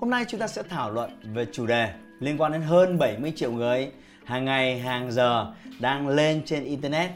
Hôm 0.00 0.10
nay 0.10 0.24
chúng 0.28 0.40
ta 0.40 0.46
sẽ 0.46 0.62
thảo 0.62 0.90
luận 0.90 1.34
về 1.34 1.46
chủ 1.52 1.66
đề 1.66 1.92
liên 2.20 2.40
quan 2.40 2.52
đến 2.52 2.62
hơn 2.62 2.98
70 2.98 3.32
triệu 3.36 3.52
người 3.52 3.90
hàng 4.24 4.44
ngày 4.44 4.78
hàng 4.78 5.12
giờ 5.12 5.52
đang 5.80 6.08
lên 6.08 6.42
trên 6.44 6.64
internet 6.64 7.10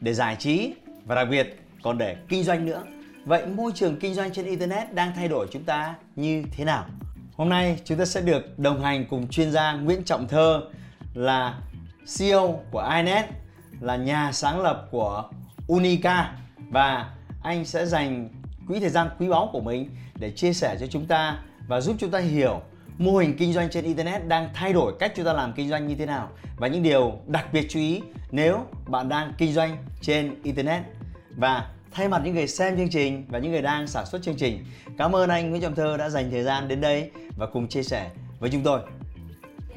để 0.00 0.14
giải 0.14 0.36
trí 0.38 0.74
và 1.04 1.14
đặc 1.14 1.28
biệt 1.30 1.60
còn 1.82 1.98
để 1.98 2.16
kinh 2.28 2.44
doanh 2.44 2.66
nữa. 2.66 2.82
Vậy 3.24 3.46
môi 3.46 3.72
trường 3.74 3.98
kinh 4.00 4.14
doanh 4.14 4.32
trên 4.32 4.46
internet 4.46 4.94
đang 4.94 5.12
thay 5.16 5.28
đổi 5.28 5.46
chúng 5.50 5.64
ta 5.64 5.94
như 6.16 6.42
thế 6.52 6.64
nào? 6.64 6.86
Hôm 7.36 7.48
nay 7.48 7.78
chúng 7.84 7.98
ta 7.98 8.04
sẽ 8.04 8.20
được 8.20 8.58
đồng 8.58 8.82
hành 8.82 9.04
cùng 9.10 9.28
chuyên 9.28 9.52
gia 9.52 9.72
Nguyễn 9.72 10.04
Trọng 10.04 10.28
Thơ 10.28 10.62
là 11.14 11.58
CEO 12.18 12.60
của 12.70 12.90
iNet, 12.96 13.24
là 13.80 13.96
nhà 13.96 14.32
sáng 14.32 14.60
lập 14.60 14.88
của 14.90 15.30
Unica 15.68 16.32
và 16.70 17.10
anh 17.42 17.64
sẽ 17.64 17.86
dành 17.86 18.28
quỹ 18.68 18.80
thời 18.80 18.90
gian 18.90 19.08
quý 19.18 19.28
báu 19.28 19.48
của 19.52 19.60
mình 19.60 19.90
để 20.14 20.30
chia 20.30 20.52
sẻ 20.52 20.76
cho 20.80 20.86
chúng 20.86 21.06
ta 21.06 21.38
và 21.68 21.80
giúp 21.80 21.96
chúng 21.98 22.10
ta 22.10 22.18
hiểu 22.18 22.60
mô 22.98 23.16
hình 23.16 23.36
kinh 23.36 23.52
doanh 23.52 23.70
trên 23.70 23.84
internet 23.84 24.26
đang 24.28 24.48
thay 24.54 24.72
đổi 24.72 24.92
cách 24.98 25.12
chúng 25.16 25.24
ta 25.24 25.32
làm 25.32 25.52
kinh 25.52 25.68
doanh 25.68 25.88
như 25.88 25.94
thế 25.94 26.06
nào 26.06 26.30
và 26.56 26.68
những 26.68 26.82
điều 26.82 27.12
đặc 27.26 27.52
biệt 27.52 27.66
chú 27.68 27.78
ý 27.78 28.02
nếu 28.30 28.58
bạn 28.86 29.08
đang 29.08 29.32
kinh 29.38 29.52
doanh 29.52 29.76
trên 30.00 30.42
internet 30.42 30.82
và 31.36 31.70
thay 31.92 32.08
mặt 32.08 32.22
những 32.24 32.34
người 32.34 32.46
xem 32.46 32.76
chương 32.76 32.90
trình 32.90 33.26
và 33.28 33.38
những 33.38 33.52
người 33.52 33.62
đang 33.62 33.86
sản 33.86 34.06
xuất 34.06 34.22
chương 34.22 34.36
trình 34.36 34.64
cảm 34.98 35.16
ơn 35.16 35.28
anh 35.28 35.50
Nguyễn 35.50 35.62
Trọng 35.62 35.74
Thơ 35.74 35.96
đã 35.96 36.08
dành 36.08 36.30
thời 36.30 36.42
gian 36.42 36.68
đến 36.68 36.80
đây 36.80 37.10
và 37.36 37.46
cùng 37.46 37.68
chia 37.68 37.82
sẻ 37.82 38.10
với 38.40 38.50
chúng 38.50 38.62
tôi 38.62 38.80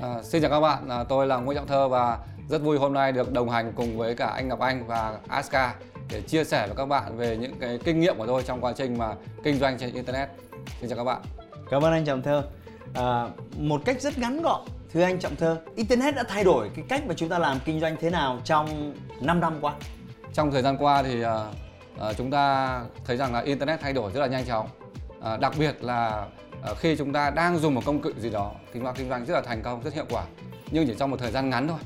À, 0.02 0.24
xin 0.24 0.42
chào 0.42 0.52
các 0.52 0.60
bạn, 0.60 0.90
à, 0.90 1.04
tôi 1.04 1.28
là 1.28 1.38
Nguyễn 1.38 1.58
Trọng 1.58 1.68
Thơ 1.68 1.88
và 1.88 2.18
rất 2.50 2.62
vui 2.62 2.78
hôm 2.78 2.94
nay 2.94 3.12
được 3.12 3.32
đồng 3.32 3.50
hành 3.50 3.74
cùng 3.76 3.98
với 3.98 4.16
cả 4.16 4.28
anh 4.28 4.48
Ngọc 4.48 4.60
Anh 4.60 4.88
và 4.88 5.18
Aska 5.28 5.76
để 6.12 6.22
chia 6.22 6.44
sẻ 6.44 6.68
với 6.68 6.76
các 6.76 6.86
bạn 6.86 7.18
về 7.18 7.38
những 7.38 7.54
cái 7.60 7.80
kinh 7.84 8.00
nghiệm 8.00 8.18
của 8.18 8.28
tôi 8.28 8.44
trong 8.44 8.62
quá 8.62 8.74
trình 8.78 8.98
mà 8.98 9.16
kinh 9.44 9.60
doanh 9.60 9.78
trên 9.78 9.94
internet. 9.94 10.30
Xin 10.82 10.90
chào 10.90 10.98
các 10.98 11.04
bạn 11.04 11.47
cảm 11.70 11.82
ơn 11.82 11.94
anh 11.94 12.06
Trọng 12.06 12.22
Thơ 12.22 12.44
à, 12.94 13.30
một 13.58 13.82
cách 13.86 14.02
rất 14.02 14.18
ngắn 14.18 14.42
gọn 14.42 14.62
thưa 14.94 15.02
anh 15.02 15.20
Trọng 15.20 15.36
Thơ 15.36 15.58
internet 15.76 16.16
đã 16.16 16.24
thay 16.28 16.44
đổi 16.44 16.70
cái 16.76 16.86
cách 16.90 17.08
mà 17.08 17.14
chúng 17.18 17.30
ta 17.30 17.40
làm 17.40 17.60
kinh 17.66 17.80
doanh 17.80 17.96
thế 18.00 18.10
nào 18.10 18.40
trong 18.44 18.94
5 19.22 19.40
năm 19.40 19.58
qua 19.62 19.74
Trong 20.34 20.52
thời 20.52 20.62
gian 20.62 20.78
qua 20.78 21.04
thì 21.04 21.22
à, 21.22 21.46
à, 22.00 22.14
chúng 22.14 22.32
ta 22.32 22.82
thấy 23.06 23.18
rằng 23.18 23.34
là 23.34 23.40
internet 23.40 23.82
thay 23.82 23.94
đổi 23.94 24.12
rất 24.12 24.22
là 24.22 24.28
nhanh 24.28 24.46
chóng. 24.46 24.68
À, 25.22 25.38
đặc 25.38 25.54
biệt 25.60 25.84
là 25.84 26.26
à, 26.64 26.74
khi 26.80 26.96
chúng 26.96 27.14
ta 27.14 27.30
đang 27.30 27.58
dùng 27.58 27.76
một 27.76 27.82
công 27.86 28.02
cụ 28.02 28.10
gì 28.20 28.30
đó, 28.30 28.52
kinh 28.74 28.84
doanh 28.84 28.96
kinh 28.96 29.10
doanh 29.10 29.26
rất 29.26 29.34
là 29.34 29.42
thành 29.42 29.62
công, 29.62 29.84
rất 29.84 29.94
hiệu 29.94 30.06
quả. 30.10 30.24
Nhưng 30.72 30.88
chỉ 30.88 30.96
trong 31.00 31.12
một 31.12 31.18
thời 31.20 31.32
gian 31.32 31.50
ngắn 31.50 31.68
thôi 31.68 31.80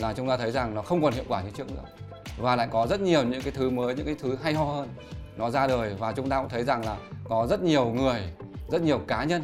là 0.00 0.12
chúng 0.12 0.28
ta 0.28 0.36
thấy 0.36 0.50
rằng 0.50 0.74
nó 0.74 0.82
không 0.82 1.02
còn 1.02 1.12
hiệu 1.12 1.24
quả 1.28 1.42
như 1.42 1.50
trước 1.50 1.70
nữa. 1.70 1.84
Và 2.38 2.56
lại 2.56 2.68
có 2.70 2.86
rất 2.86 3.00
nhiều 3.00 3.24
những 3.24 3.42
cái 3.42 3.52
thứ 3.52 3.70
mới, 3.70 3.94
những 3.94 4.06
cái 4.06 4.16
thứ 4.18 4.36
hay 4.42 4.54
ho 4.54 4.64
hơn 4.64 4.88
nó 5.36 5.50
ra 5.50 5.66
đời 5.66 5.94
và 5.98 6.12
chúng 6.12 6.28
ta 6.28 6.40
cũng 6.40 6.48
thấy 6.48 6.64
rằng 6.64 6.84
là 6.84 6.96
có 7.28 7.46
rất 7.50 7.62
nhiều 7.62 7.84
người, 7.84 8.22
rất 8.68 8.82
nhiều 8.82 8.98
cá 8.98 9.24
nhân 9.24 9.42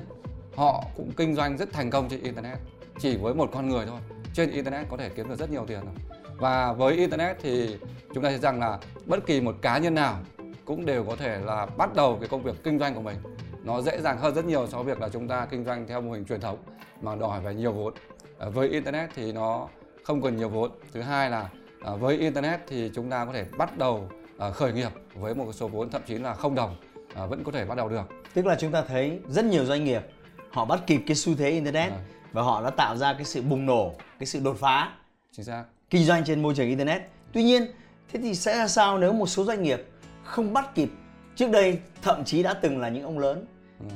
họ 0.56 0.84
cũng 0.97 1.12
kinh 1.17 1.34
doanh 1.34 1.56
rất 1.56 1.73
thành 1.73 1.91
công 1.91 2.09
trên 2.09 2.23
internet 2.23 2.59
chỉ 2.98 3.17
với 3.17 3.34
một 3.34 3.50
con 3.53 3.69
người 3.69 3.87
thôi. 3.87 3.99
Trên 4.34 4.50
internet 4.50 4.87
có 4.91 4.97
thể 4.97 5.09
kiếm 5.09 5.28
được 5.28 5.38
rất 5.38 5.50
nhiều 5.50 5.65
tiền 5.66 5.81
rồi. 5.81 5.94
và 6.37 6.72
với 6.72 6.94
internet 6.94 7.37
thì 7.43 7.77
chúng 8.15 8.22
ta 8.22 8.28
thấy 8.28 8.38
rằng 8.38 8.60
là 8.60 8.78
bất 9.06 9.27
kỳ 9.27 9.41
một 9.41 9.55
cá 9.62 9.78
nhân 9.78 9.94
nào 9.94 10.19
cũng 10.65 10.87
đều 10.87 11.05
có 11.05 11.16
thể 11.16 11.38
là 11.38 11.66
bắt 11.66 11.94
đầu 11.94 12.16
cái 12.21 12.28
công 12.28 12.43
việc 12.43 12.65
kinh 12.65 12.78
doanh 12.78 12.94
của 12.94 13.00
mình. 13.00 13.16
Nó 13.65 13.83
dễ 13.83 14.00
dàng 14.00 14.19
hơn 14.19 14.34
rất 14.34 14.44
nhiều 14.44 14.66
so 14.66 14.83
với 14.83 14.94
việc 14.94 15.00
là 15.00 15.09
chúng 15.09 15.28
ta 15.28 15.47
kinh 15.47 15.65
doanh 15.65 15.87
theo 15.87 16.00
mô 16.00 16.12
hình 16.12 16.25
truyền 16.25 16.41
thống 16.41 16.59
mà 17.00 17.15
đòi 17.15 17.41
phải 17.44 17.54
nhiều 17.54 17.72
vốn. 17.72 17.94
À, 18.39 18.49
với 18.49 18.69
internet 18.69 19.10
thì 19.15 19.33
nó 19.33 19.69
không 20.04 20.22
cần 20.22 20.37
nhiều 20.37 20.49
vốn. 20.49 20.71
Thứ 20.93 21.00
hai 21.00 21.31
là 21.31 21.49
à, 21.84 21.94
với 21.94 22.19
internet 22.19 22.60
thì 22.69 22.91
chúng 22.94 23.10
ta 23.10 23.25
có 23.25 23.33
thể 23.33 23.44
bắt 23.59 23.78
đầu 23.78 24.09
à, 24.39 24.50
khởi 24.50 24.72
nghiệp 24.72 24.91
với 25.15 25.34
một 25.34 25.53
số 25.53 25.69
vốn 25.69 25.91
thậm 25.91 26.03
chí 26.06 26.19
là 26.19 26.34
không 26.34 26.54
đồng 26.54 26.77
à, 27.15 27.27
vẫn 27.27 27.44
có 27.44 27.53
thể 27.53 27.65
bắt 27.65 27.75
đầu 27.75 27.89
được 27.89 28.04
tức 28.34 28.47
là 28.47 28.56
chúng 28.60 28.72
ta 28.72 28.82
thấy 28.82 29.20
rất 29.28 29.44
nhiều 29.44 29.65
doanh 29.65 29.84
nghiệp 29.84 30.03
họ 30.50 30.65
bắt 30.65 30.81
kịp 30.87 31.00
cái 31.06 31.16
xu 31.16 31.34
thế 31.34 31.50
internet 31.50 31.91
Vâng. 31.91 32.00
và 32.32 32.43
họ 32.43 32.62
đã 32.65 32.70
tạo 32.70 32.97
ra 32.97 33.12
cái 33.12 33.25
sự 33.25 33.43
bùng 33.43 33.66
nổ 33.66 33.93
cái 34.19 34.26
sự 34.26 34.41
đột 34.44 34.56
phá 34.60 34.93
chính 35.32 35.44
xác. 35.44 35.65
kinh 35.91 36.04
doanh 36.04 36.25
trên 36.25 36.42
môi 36.42 36.54
trường 36.54 36.69
internet. 36.69 37.03
Tuy 37.32 37.42
nhiên 37.42 37.66
thế 38.12 38.21
thì 38.22 38.34
sẽ 38.34 38.56
ra 38.56 38.69
sao 38.69 38.98
nếu 38.98 39.12
một 39.12 39.26
số 39.26 39.44
doanh 39.44 39.62
nghiệp 39.62 39.82
không 40.25 40.53
bắt 40.53 40.75
kịp? 40.75 40.88
Trước 41.37 41.50
đây 41.50 41.78
thậm 42.03 42.25
chí 42.25 42.42
đã 42.42 42.54
từng 42.54 42.81
là 42.81 42.88
những 42.88 43.04
ông 43.04 43.19
lớn 43.19 43.47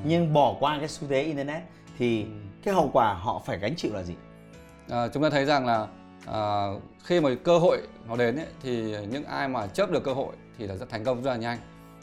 nhưng 0.05 0.33
bỏ 0.33 0.57
qua 0.61 0.79
cái 0.79 0.89
xu 0.89 1.09
thế 1.09 1.23
internet 1.23 1.63
thì 1.99 2.27
cái 2.63 2.75
hậu 2.75 2.91
quả 2.93 3.15
họ 3.15 3.43
phải 3.47 3.59
gánh 3.59 3.77
chịu 3.77 3.91
là 3.95 4.03
gì? 4.03 4.15
À, 4.91 5.09
chúng 5.09 5.23
ta 5.23 5.31
thấy 5.31 5.45
rằng 5.45 5.67
là 5.67 5.87
à, 6.27 6.67
khi 7.05 7.21
mà 7.21 7.31
cơ 7.45 7.59
hội 7.59 7.79
nó 8.09 8.17
đến 8.17 8.37
ấy, 8.37 8.47
thì 8.63 8.95
những 9.11 9.25
ai 9.25 9.49
mà 9.49 9.67
chớp 9.67 9.91
được 9.91 10.05
cơ 10.05 10.13
hội 10.13 10.35
thì 10.59 10.67
là 10.67 10.77
rất 10.77 10.89
thành 10.91 11.05
công 11.05 11.23
rất 11.23 11.31
là 11.31 11.37
nhanh. 11.37 11.59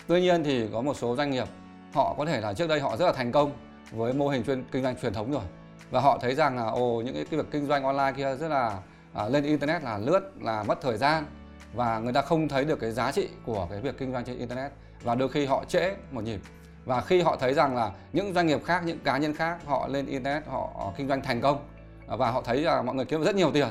Tuy 0.07 0.21
nhiên 0.21 0.43
thì 0.43 0.67
có 0.73 0.81
một 0.81 0.97
số 0.97 1.15
doanh 1.15 1.31
nghiệp 1.31 1.47
họ 1.93 2.15
có 2.17 2.25
thể 2.25 2.41
là 2.41 2.53
trước 2.53 2.67
đây 2.67 2.79
họ 2.79 2.97
rất 2.97 3.05
là 3.05 3.11
thành 3.11 3.31
công 3.31 3.51
với 3.91 4.13
mô 4.13 4.27
hình 4.27 4.43
chuyên 4.43 4.63
kinh 4.71 4.83
doanh 4.83 4.95
truyền 5.01 5.13
thống 5.13 5.31
rồi. 5.31 5.43
Và 5.91 6.01
họ 6.01 6.17
thấy 6.21 6.35
rằng 6.35 6.57
là 6.57 6.65
ồ 6.65 7.01
những 7.05 7.15
cái, 7.15 7.25
cái 7.31 7.39
việc 7.39 7.45
kinh 7.51 7.67
doanh 7.67 7.83
online 7.83 8.11
kia 8.17 8.35
rất 8.35 8.47
là 8.47 8.79
à, 9.13 9.29
lên 9.29 9.43
internet 9.43 9.83
là 9.83 9.97
lướt 9.97 10.31
là 10.41 10.63
mất 10.63 10.81
thời 10.81 10.97
gian 10.97 11.25
và 11.73 11.99
người 11.99 12.13
ta 12.13 12.21
không 12.21 12.47
thấy 12.47 12.65
được 12.65 12.79
cái 12.79 12.91
giá 12.91 13.11
trị 13.11 13.29
của 13.45 13.67
cái 13.69 13.81
việc 13.81 13.97
kinh 13.97 14.11
doanh 14.11 14.25
trên 14.25 14.37
internet 14.37 14.71
và 15.03 15.15
đôi 15.15 15.29
khi 15.29 15.45
họ 15.45 15.63
trễ 15.67 15.95
một 16.11 16.23
nhịp. 16.23 16.39
Và 16.85 17.01
khi 17.01 17.21
họ 17.21 17.37
thấy 17.39 17.53
rằng 17.53 17.75
là 17.75 17.91
những 18.13 18.33
doanh 18.33 18.47
nghiệp 18.47 18.63
khác 18.65 18.83
những 18.85 18.99
cá 18.99 19.17
nhân 19.17 19.33
khác 19.33 19.57
họ 19.65 19.87
lên 19.87 20.05
internet 20.05 20.47
họ, 20.47 20.69
họ 20.75 20.93
kinh 20.97 21.07
doanh 21.07 21.21
thành 21.21 21.41
công 21.41 21.67
và 22.07 22.31
họ 22.31 22.41
thấy 22.41 22.61
là 22.61 22.81
mọi 22.81 22.95
người 22.95 23.05
kiếm 23.05 23.19
được 23.19 23.25
rất 23.25 23.35
nhiều 23.35 23.51
tiền 23.51 23.67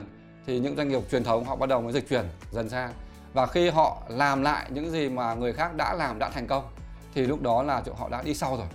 thì 0.46 0.58
những 0.58 0.76
doanh 0.76 0.88
nghiệp 0.88 1.02
truyền 1.10 1.24
thống 1.24 1.44
họ 1.44 1.56
bắt 1.56 1.68
đầu 1.68 1.82
mới 1.82 1.92
dịch 1.92 2.08
chuyển 2.08 2.24
dần 2.52 2.68
sang. 2.68 2.92
Và 3.32 3.46
khi 3.46 3.68
họ 3.68 4.02
làm 4.08 4.42
lại 4.42 4.66
những 4.70 4.90
gì 4.90 5.08
mà 5.08 5.34
người 5.34 5.52
khác 5.52 5.74
đã 5.76 5.94
làm 5.94 6.18
đã 6.18 6.30
thành 6.30 6.46
công 6.46 6.64
thì 7.14 7.22
lúc 7.22 7.42
đó 7.42 7.62
là 7.62 7.82
họ 7.96 8.08
đã 8.08 8.22
đi 8.22 8.34
sau 8.34 8.56
rồi. 8.56 8.66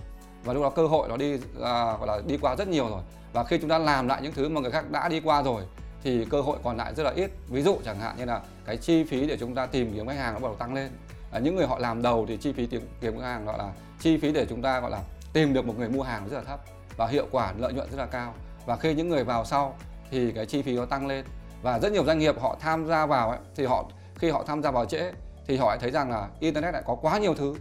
Và 0.44 0.52
lúc 0.52 0.62
đó 0.62 0.70
cơ 0.70 0.86
hội 0.86 1.08
nó 1.08 1.16
đi 1.16 1.38
à, 1.62 1.96
gọi 1.96 2.06
là 2.06 2.20
đi 2.26 2.38
qua 2.42 2.56
rất 2.56 2.68
nhiều 2.68 2.88
rồi. 2.88 3.02
Và 3.32 3.44
khi 3.44 3.58
chúng 3.58 3.70
ta 3.70 3.78
làm 3.78 4.08
lại 4.08 4.22
những 4.22 4.32
thứ 4.32 4.48
mà 4.48 4.60
người 4.60 4.70
khác 4.70 4.90
đã 4.90 5.08
đi 5.08 5.20
qua 5.20 5.42
rồi 5.42 5.62
thì 6.02 6.24
cơ 6.24 6.40
hội 6.40 6.58
còn 6.64 6.76
lại 6.76 6.94
rất 6.94 7.02
là 7.02 7.10
ít. 7.10 7.30
Ví 7.48 7.62
dụ 7.62 7.78
chẳng 7.84 8.00
hạn 8.00 8.16
như 8.18 8.24
là 8.24 8.40
cái 8.64 8.76
chi 8.76 9.04
phí 9.04 9.26
để 9.26 9.36
chúng 9.40 9.54
ta 9.54 9.66
tìm 9.66 9.92
kiếm 9.94 10.06
khách 10.06 10.16
hàng 10.16 10.34
nó 10.34 10.40
bắt 10.40 10.48
đầu 10.48 10.54
tăng 10.54 10.74
lên. 10.74 10.90
À, 11.32 11.38
những 11.38 11.56
người 11.56 11.66
họ 11.66 11.78
làm 11.78 12.02
đầu 12.02 12.24
thì 12.28 12.36
chi 12.36 12.52
phí 12.52 12.66
tìm 12.66 12.88
kiếm 13.00 13.16
khách 13.16 13.26
hàng 13.26 13.46
gọi 13.46 13.58
là 13.58 13.72
chi 14.00 14.18
phí 14.18 14.32
để 14.32 14.46
chúng 14.48 14.62
ta 14.62 14.80
gọi 14.80 14.90
là 14.90 15.00
tìm 15.32 15.52
được 15.52 15.66
một 15.66 15.74
người 15.78 15.88
mua 15.88 16.02
hàng 16.02 16.28
rất 16.28 16.36
là 16.36 16.44
thấp 16.44 16.60
và 16.96 17.06
hiệu 17.06 17.26
quả 17.30 17.52
lợi 17.58 17.72
nhuận 17.72 17.90
rất 17.90 17.98
là 17.98 18.06
cao. 18.06 18.34
Và 18.66 18.76
khi 18.76 18.94
những 18.94 19.08
người 19.08 19.24
vào 19.24 19.44
sau 19.44 19.76
thì 20.10 20.32
cái 20.32 20.46
chi 20.46 20.62
phí 20.62 20.76
nó 20.76 20.84
tăng 20.84 21.06
lên. 21.06 21.24
Và 21.62 21.78
rất 21.78 21.92
nhiều 21.92 22.04
doanh 22.04 22.18
nghiệp 22.18 22.40
họ 22.40 22.56
tham 22.60 22.86
gia 22.86 23.06
vào 23.06 23.30
ấy, 23.30 23.38
thì 23.56 23.64
họ 23.64 23.84
khi 24.14 24.30
họ 24.30 24.44
tham 24.46 24.62
gia 24.62 24.70
vào 24.70 24.84
trễ 24.84 25.12
thì 25.46 25.56
họ 25.56 25.68
lại 25.68 25.78
thấy 25.80 25.90
rằng 25.90 26.10
là 26.10 26.28
internet 26.40 26.74
lại 26.74 26.82
có 26.86 26.94
quá 26.94 27.18
nhiều 27.18 27.34
thứ 27.34 27.54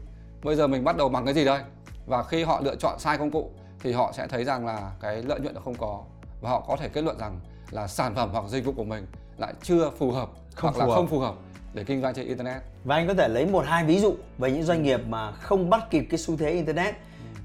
bây 0.43 0.55
giờ 0.55 0.67
mình 0.67 0.83
bắt 0.83 0.97
đầu 0.97 1.09
bằng 1.09 1.25
cái 1.25 1.33
gì 1.33 1.45
đây? 1.45 1.61
Và 2.05 2.23
khi 2.23 2.43
họ 2.43 2.61
lựa 2.63 2.75
chọn 2.75 2.99
sai 2.99 3.17
công 3.17 3.31
cụ 3.31 3.51
thì 3.79 3.91
họ 3.91 4.11
sẽ 4.15 4.27
thấy 4.27 4.43
rằng 4.43 4.65
là 4.65 4.91
cái 5.01 5.23
lợi 5.23 5.39
nhuận 5.39 5.55
nó 5.55 5.61
không 5.61 5.75
có. 5.75 6.03
Và 6.41 6.49
họ 6.49 6.63
có 6.67 6.75
thể 6.75 6.89
kết 6.89 7.03
luận 7.03 7.19
rằng 7.19 7.39
là 7.71 7.87
sản 7.87 8.15
phẩm 8.15 8.29
hoặc 8.31 8.45
dịch 8.47 8.65
vụ 8.65 8.71
của 8.71 8.83
mình 8.83 9.07
lại 9.37 9.53
chưa 9.61 9.89
phù 9.97 10.11
hợp 10.11 10.29
Không 10.55 10.73
hoặc 10.73 10.79
là 10.79 10.85
phù 10.85 10.91
hợp. 10.91 10.97
không 10.97 11.07
phù 11.07 11.19
hợp 11.19 11.35
để 11.73 11.83
kinh 11.83 12.01
doanh 12.01 12.13
trên 12.13 12.27
internet. 12.27 12.61
Và 12.83 12.95
anh 12.95 13.07
có 13.07 13.13
thể 13.13 13.27
lấy 13.27 13.45
một 13.45 13.65
hai 13.67 13.85
ví 13.85 13.99
dụ 13.99 14.15
về 14.37 14.51
những 14.51 14.63
doanh 14.63 14.83
nghiệp 14.83 15.01
mà 15.07 15.31
không 15.31 15.69
bắt 15.69 15.87
kịp 15.89 16.07
cái 16.09 16.17
xu 16.17 16.37
thế 16.37 16.51
internet. 16.51 16.95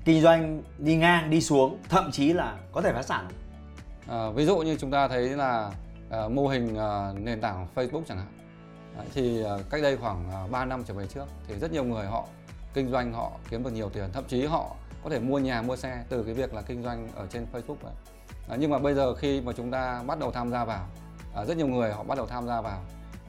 Kinh 0.04 0.22
doanh 0.22 0.62
đi 0.78 0.96
ngang 0.96 1.30
đi 1.30 1.40
xuống 1.40 1.78
thậm 1.88 2.10
chí 2.12 2.32
là 2.32 2.56
có 2.72 2.80
thể 2.80 2.92
phá 2.92 3.02
sản. 3.02 3.28
À, 4.08 4.30
ví 4.30 4.44
dụ 4.44 4.58
như 4.58 4.76
chúng 4.76 4.90
ta 4.90 5.08
thấy 5.08 5.28
là 5.28 5.70
à, 6.10 6.28
mô 6.28 6.48
hình 6.48 6.76
à, 6.76 7.12
nền 7.14 7.40
tảng 7.40 7.66
Facebook 7.74 8.02
chẳng 8.08 8.18
hạn. 8.18 8.26
Đấy, 8.96 9.06
thì 9.14 9.44
à, 9.44 9.50
cách 9.70 9.82
đây 9.82 9.96
khoảng 9.96 10.30
à, 10.32 10.46
3 10.50 10.64
năm 10.64 10.84
trở 10.84 10.94
về 10.94 11.06
trước 11.06 11.24
thì 11.48 11.54
rất 11.60 11.72
nhiều 11.72 11.84
người 11.84 12.06
họ 12.06 12.26
kinh 12.74 12.90
doanh 12.90 13.12
họ 13.12 13.32
kiếm 13.50 13.62
được 13.62 13.72
nhiều 13.72 13.88
tiền 13.88 14.08
thậm 14.12 14.24
chí 14.28 14.44
họ 14.44 14.76
có 15.04 15.10
thể 15.10 15.18
mua 15.18 15.38
nhà 15.38 15.62
mua 15.62 15.76
xe 15.76 16.04
từ 16.08 16.22
cái 16.22 16.34
việc 16.34 16.54
là 16.54 16.62
kinh 16.62 16.82
doanh 16.82 17.08
ở 17.14 17.26
trên 17.30 17.46
Facebook 17.52 17.76
đấy 17.82 17.92
à, 18.48 18.56
nhưng 18.60 18.70
mà 18.70 18.78
bây 18.78 18.94
giờ 18.94 19.14
khi 19.14 19.40
mà 19.40 19.52
chúng 19.56 19.70
ta 19.70 20.02
bắt 20.06 20.18
đầu 20.18 20.30
tham 20.30 20.50
gia 20.50 20.64
vào 20.64 20.86
à, 21.34 21.44
rất 21.44 21.56
nhiều 21.56 21.66
người 21.66 21.92
họ 21.92 22.02
bắt 22.02 22.18
đầu 22.18 22.26
tham 22.26 22.46
gia 22.46 22.60
vào 22.60 22.80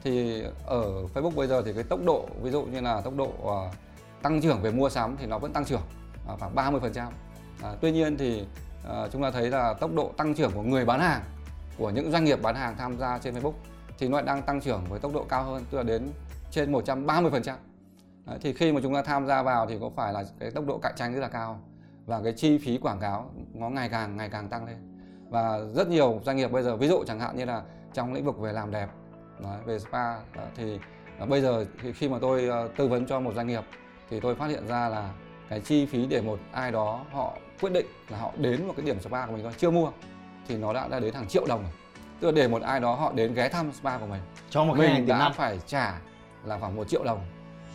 thì 0.02 0.42
ở 0.66 1.04
Facebook 1.14 1.34
bây 1.34 1.46
giờ 1.46 1.62
thì 1.62 1.72
cái 1.72 1.82
tốc 1.82 2.00
độ 2.06 2.28
ví 2.42 2.50
dụ 2.50 2.62
như 2.62 2.80
là 2.80 3.00
tốc 3.00 3.14
độ 3.16 3.30
à, 3.46 3.72
tăng 4.22 4.40
trưởng 4.40 4.62
về 4.62 4.70
mua 4.70 4.88
sắm 4.88 5.16
thì 5.20 5.26
nó 5.26 5.38
vẫn 5.38 5.52
tăng 5.52 5.64
trưởng 5.64 5.82
à, 6.28 6.34
khoảng 6.38 6.54
30% 6.54 7.10
à, 7.62 7.74
tuy 7.80 7.92
nhiên 7.92 8.16
thì 8.16 8.46
à, 8.88 9.08
chúng 9.12 9.22
ta 9.22 9.30
thấy 9.30 9.50
là 9.50 9.74
tốc 9.74 9.90
độ 9.94 10.12
tăng 10.16 10.34
trưởng 10.34 10.52
của 10.52 10.62
người 10.62 10.84
bán 10.84 11.00
hàng 11.00 11.22
của 11.78 11.90
những 11.90 12.10
doanh 12.12 12.24
nghiệp 12.24 12.42
bán 12.42 12.54
hàng 12.54 12.76
tham 12.78 12.98
gia 12.98 13.18
trên 13.18 13.34
Facebook 13.34 13.52
thì 13.98 14.08
nó 14.08 14.16
lại 14.16 14.26
đang 14.26 14.42
tăng 14.42 14.60
trưởng 14.60 14.84
với 14.88 15.00
tốc 15.00 15.12
độ 15.14 15.26
cao 15.28 15.44
hơn 15.44 15.64
tức 15.70 15.78
là 15.78 15.84
đến 15.84 16.10
trên 16.50 16.72
130%. 16.72 17.54
Đấy, 18.26 18.38
thì 18.40 18.52
khi 18.52 18.72
mà 18.72 18.80
chúng 18.82 18.94
ta 18.94 19.02
tham 19.02 19.26
gia 19.26 19.42
vào 19.42 19.66
thì 19.66 19.78
có 19.80 19.90
phải 19.96 20.12
là 20.12 20.24
cái 20.40 20.50
tốc 20.50 20.66
độ 20.66 20.78
cạnh 20.78 20.94
tranh 20.96 21.14
rất 21.14 21.20
là 21.20 21.28
cao 21.28 21.60
và 22.06 22.20
cái 22.24 22.32
chi 22.32 22.58
phí 22.58 22.78
quảng 22.78 23.00
cáo 23.00 23.30
nó 23.54 23.68
ngày 23.68 23.88
càng 23.88 24.16
ngày 24.16 24.28
càng 24.28 24.48
tăng 24.48 24.66
lên? 24.66 24.76
Và 25.30 25.60
rất 25.74 25.88
nhiều 25.88 26.20
doanh 26.24 26.36
nghiệp 26.36 26.52
bây 26.52 26.62
giờ 26.62 26.76
ví 26.76 26.88
dụ 26.88 27.04
chẳng 27.06 27.20
hạn 27.20 27.36
như 27.36 27.44
là 27.44 27.62
trong 27.94 28.14
lĩnh 28.14 28.24
vực 28.24 28.38
về 28.38 28.52
làm 28.52 28.70
đẹp 28.70 28.88
đấy, 29.42 29.58
về 29.64 29.78
spa 29.78 30.14
đó, 30.14 30.42
thì 30.56 30.78
à, 31.18 31.26
bây 31.26 31.40
giờ 31.40 31.64
thì 31.82 31.92
khi 31.92 32.08
mà 32.08 32.18
tôi 32.20 32.48
à, 32.48 32.62
tư 32.76 32.88
vấn 32.88 33.06
cho 33.06 33.20
một 33.20 33.34
doanh 33.34 33.46
nghiệp 33.46 33.64
thì 34.10 34.20
tôi 34.20 34.34
phát 34.34 34.46
hiện 34.46 34.66
ra 34.66 34.88
là 34.88 35.12
cái 35.48 35.60
chi 35.60 35.86
phí 35.86 36.06
để 36.06 36.20
một 36.20 36.38
ai 36.52 36.72
đó 36.72 37.04
họ 37.12 37.32
quyết 37.60 37.72
định 37.72 37.86
là 38.08 38.18
họ 38.18 38.32
đến 38.36 38.66
một 38.66 38.74
cái 38.76 38.86
điểm 38.86 39.00
spa 39.00 39.26
của 39.26 39.32
mình 39.32 39.42
thôi 39.42 39.52
chưa 39.58 39.70
mua 39.70 39.90
thì 40.48 40.56
nó 40.56 40.72
đã 40.72 40.88
đã 40.88 41.00
đến 41.00 41.14
hàng 41.14 41.28
triệu 41.28 41.46
đồng 41.48 41.62
rồi. 41.62 41.72
Tức 42.20 42.26
là 42.26 42.32
để 42.32 42.48
một 42.48 42.62
ai 42.62 42.80
đó 42.80 42.94
họ 42.94 43.12
đến 43.12 43.34
ghé 43.34 43.48
thăm 43.48 43.72
spa 43.72 43.98
của 43.98 44.06
mình 44.06 44.20
cho 44.50 44.64
một 44.64 44.78
mình 44.78 45.06
đã 45.06 45.18
năng 45.18 45.32
phải 45.32 45.60
trả 45.66 46.00
là 46.44 46.58
khoảng 46.58 46.76
một 46.76 46.88
triệu 46.88 47.04
đồng 47.04 47.20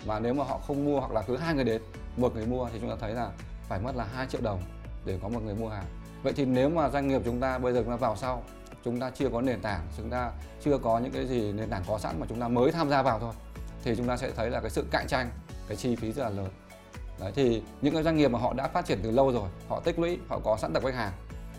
và 0.05 0.19
nếu 0.19 0.33
mà 0.33 0.43
họ 0.43 0.59
không 0.67 0.85
mua 0.85 0.99
hoặc 0.99 1.11
là 1.11 1.21
cứ 1.21 1.37
hai 1.37 1.55
người 1.55 1.63
đến 1.63 1.81
một 2.17 2.35
người 2.35 2.45
mua 2.45 2.69
thì 2.73 2.79
chúng 2.81 2.89
ta 2.89 2.95
thấy 2.99 3.13
là 3.13 3.31
phải 3.67 3.79
mất 3.79 3.95
là 3.95 4.03
2 4.13 4.27
triệu 4.27 4.41
đồng 4.41 4.61
để 5.05 5.19
có 5.21 5.29
một 5.29 5.39
người 5.45 5.55
mua 5.55 5.69
hàng. 5.69 5.85
Vậy 6.23 6.33
thì 6.33 6.45
nếu 6.45 6.69
mà 6.69 6.89
doanh 6.89 7.07
nghiệp 7.07 7.21
chúng 7.25 7.39
ta 7.39 7.57
bây 7.57 7.73
giờ 7.73 7.81
chúng 7.81 7.91
ta 7.91 7.95
vào 7.95 8.15
sau 8.15 8.43
chúng 8.85 8.99
ta 8.99 9.09
chưa 9.09 9.29
có 9.29 9.41
nền 9.41 9.61
tảng 9.61 9.87
chúng 9.97 10.09
ta 10.09 10.31
chưa 10.61 10.77
có 10.77 10.99
những 10.99 11.11
cái 11.11 11.27
gì 11.27 11.51
nền 11.51 11.69
tảng 11.69 11.83
có 11.87 11.97
sẵn 11.97 12.19
mà 12.19 12.25
chúng 12.29 12.39
ta 12.39 12.47
mới 12.47 12.71
tham 12.71 12.89
gia 12.89 13.01
vào 13.01 13.19
thôi 13.19 13.33
thì 13.83 13.95
chúng 13.95 14.07
ta 14.07 14.17
sẽ 14.17 14.31
thấy 14.35 14.49
là 14.49 14.59
cái 14.59 14.69
sự 14.69 14.85
cạnh 14.91 15.07
tranh 15.07 15.29
cái 15.67 15.77
chi 15.77 15.95
phí 15.95 16.11
rất 16.11 16.23
là 16.23 16.29
lớn. 16.29 16.49
Đấy, 17.19 17.31
thì 17.35 17.63
những 17.81 17.93
cái 17.93 18.03
doanh 18.03 18.17
nghiệp 18.17 18.27
mà 18.27 18.39
họ 18.39 18.53
đã 18.53 18.67
phát 18.67 18.85
triển 18.85 18.99
từ 19.03 19.11
lâu 19.11 19.31
rồi 19.31 19.49
họ 19.69 19.79
tích 19.79 19.99
lũy 19.99 20.19
họ 20.27 20.39
có 20.43 20.57
sẵn 20.57 20.73
tập 20.73 20.83
khách 20.85 20.95
hàng. 20.95 21.11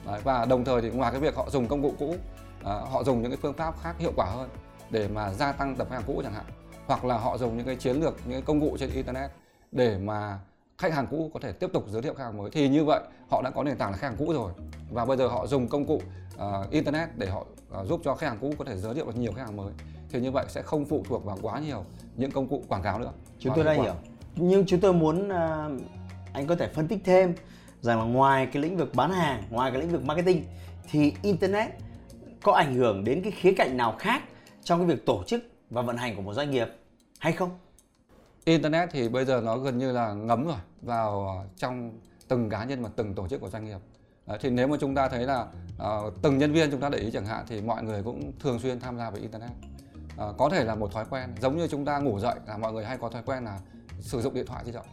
Đấy, 0.06 0.20
và 0.24 0.44
đồng 0.44 0.64
thời 0.64 0.82
thì 0.82 0.90
ngoài 0.90 1.12
cái 1.12 1.20
việc 1.20 1.36
họ 1.36 1.50
dùng 1.50 1.68
công 1.68 1.82
cụ 1.82 1.94
cũ 1.98 2.16
à, 2.64 2.72
họ 2.72 3.04
dùng 3.04 3.22
những 3.22 3.30
cái 3.30 3.38
phương 3.42 3.54
pháp 3.54 3.74
khác 3.82 3.94
hiệu 3.98 4.12
quả 4.16 4.26
hơn 4.26 4.48
để 4.90 5.08
mà 5.08 5.32
gia 5.32 5.52
tăng 5.52 5.76
tập 5.76 5.86
khách 5.90 5.96
hàng 5.96 6.04
cũ 6.06 6.20
chẳng 6.24 6.32
hạn 6.32 6.44
hoặc 6.90 7.04
là 7.04 7.18
họ 7.18 7.38
dùng 7.38 7.56
những 7.56 7.66
cái 7.66 7.76
chiến 7.76 7.96
lược 7.96 8.14
những 8.24 8.32
cái 8.32 8.42
công 8.42 8.60
cụ 8.60 8.76
trên 8.80 8.90
internet 8.90 9.30
để 9.72 9.98
mà 9.98 10.38
khách 10.78 10.94
hàng 10.94 11.06
cũ 11.10 11.30
có 11.34 11.40
thể 11.40 11.52
tiếp 11.52 11.70
tục 11.72 11.84
giới 11.88 12.02
thiệu 12.02 12.14
khách 12.14 12.24
hàng 12.24 12.38
mới. 12.38 12.50
Thì 12.50 12.68
như 12.68 12.84
vậy 12.84 13.00
họ 13.28 13.42
đã 13.42 13.50
có 13.50 13.64
nền 13.64 13.76
tảng 13.76 13.90
là 13.90 13.96
khách 13.96 14.06
hàng 14.06 14.16
cũ 14.18 14.32
rồi. 14.32 14.52
Và 14.90 15.04
bây 15.04 15.16
giờ 15.16 15.28
họ 15.28 15.46
dùng 15.46 15.68
công 15.68 15.86
cụ 15.86 16.02
uh, 16.34 16.70
internet 16.70 17.08
để 17.16 17.26
họ 17.26 17.46
uh, 17.80 17.86
giúp 17.86 18.00
cho 18.04 18.14
khách 18.14 18.26
hàng 18.28 18.38
cũ 18.40 18.52
có 18.58 18.64
thể 18.64 18.76
giới 18.76 18.94
thiệu 18.94 19.06
được 19.06 19.16
nhiều 19.16 19.32
khách 19.32 19.42
hàng 19.42 19.56
mới. 19.56 19.72
Thì 20.10 20.20
như 20.20 20.30
vậy 20.30 20.44
sẽ 20.48 20.62
không 20.62 20.84
phụ 20.84 21.04
thuộc 21.08 21.24
vào 21.24 21.38
quá 21.42 21.60
nhiều 21.60 21.84
những 22.16 22.30
công 22.30 22.48
cụ 22.48 22.62
quảng 22.68 22.82
cáo 22.82 22.98
nữa. 22.98 23.12
Chúng 23.38 23.52
tôi 23.56 23.64
đã 23.64 23.72
hiểu. 23.72 23.94
nhưng 24.36 24.66
chúng 24.66 24.80
tôi 24.80 24.92
muốn 24.92 25.28
à, 25.28 25.68
anh 26.32 26.46
có 26.46 26.56
thể 26.56 26.68
phân 26.68 26.88
tích 26.88 26.98
thêm 27.04 27.34
rằng 27.80 27.98
là 27.98 28.04
ngoài 28.04 28.48
cái 28.52 28.62
lĩnh 28.62 28.76
vực 28.76 28.94
bán 28.94 29.10
hàng 29.10 29.42
ngoài 29.50 29.70
cái 29.70 29.80
lĩnh 29.80 29.90
vực 29.90 30.04
marketing 30.04 30.44
thì 30.90 31.12
internet 31.22 31.70
có 32.42 32.52
ảnh 32.52 32.74
hưởng 32.74 33.04
đến 33.04 33.22
cái 33.22 33.32
khía 33.32 33.52
cạnh 33.56 33.76
nào 33.76 33.96
khác 33.98 34.22
trong 34.62 34.78
cái 34.78 34.86
việc 34.86 35.06
tổ 35.06 35.22
chức 35.26 35.42
và 35.70 35.82
vận 35.82 35.96
hành 35.96 36.16
của 36.16 36.22
một 36.22 36.34
doanh 36.34 36.50
nghiệp 36.50 36.68
hay 37.20 37.32
không 37.32 37.58
Internet 38.44 38.88
thì 38.92 39.08
bây 39.08 39.24
giờ 39.24 39.40
nó 39.44 39.56
gần 39.56 39.78
như 39.78 39.92
là 39.92 40.12
ngấm 40.12 40.46
rồi 40.46 40.56
vào 40.82 41.28
ờ, 41.28 41.48
trong 41.56 41.98
từng 42.28 42.50
cá 42.50 42.64
nhân 42.64 42.82
và 42.82 42.90
từng 42.96 43.14
tổ 43.14 43.28
chức 43.28 43.40
của 43.40 43.50
doanh 43.50 43.64
nghiệp. 43.64 43.78
Đấy, 44.26 44.38
thì 44.40 44.50
nếu 44.50 44.68
mà 44.68 44.76
chúng 44.80 44.94
ta 44.94 45.08
thấy 45.08 45.26
là 45.26 45.46
ờ, 45.78 46.10
từng 46.22 46.38
nhân 46.38 46.52
viên 46.52 46.70
chúng 46.70 46.80
ta 46.80 46.88
để 46.88 46.98
ý 46.98 47.10
chẳng 47.10 47.26
hạn 47.26 47.44
thì 47.48 47.60
mọi 47.60 47.82
người 47.82 48.02
cũng 48.02 48.32
thường 48.40 48.58
xuyên 48.58 48.80
tham 48.80 48.98
gia 48.98 49.10
với 49.10 49.20
Internet. 49.20 49.50
Ờ, 50.16 50.34
có 50.38 50.48
thể 50.48 50.64
là 50.64 50.74
một 50.74 50.92
thói 50.92 51.04
quen 51.10 51.34
giống 51.40 51.56
như 51.56 51.66
chúng 51.68 51.84
ta 51.84 51.98
ngủ 51.98 52.18
dậy 52.18 52.34
là 52.46 52.56
mọi 52.56 52.72
người 52.72 52.84
hay 52.84 52.98
có 52.98 53.08
thói 53.08 53.22
quen 53.26 53.44
là 53.44 53.58
sử 54.00 54.20
dụng 54.20 54.34
điện 54.34 54.46
thoại 54.46 54.64
di 54.64 54.72
động 54.72 54.86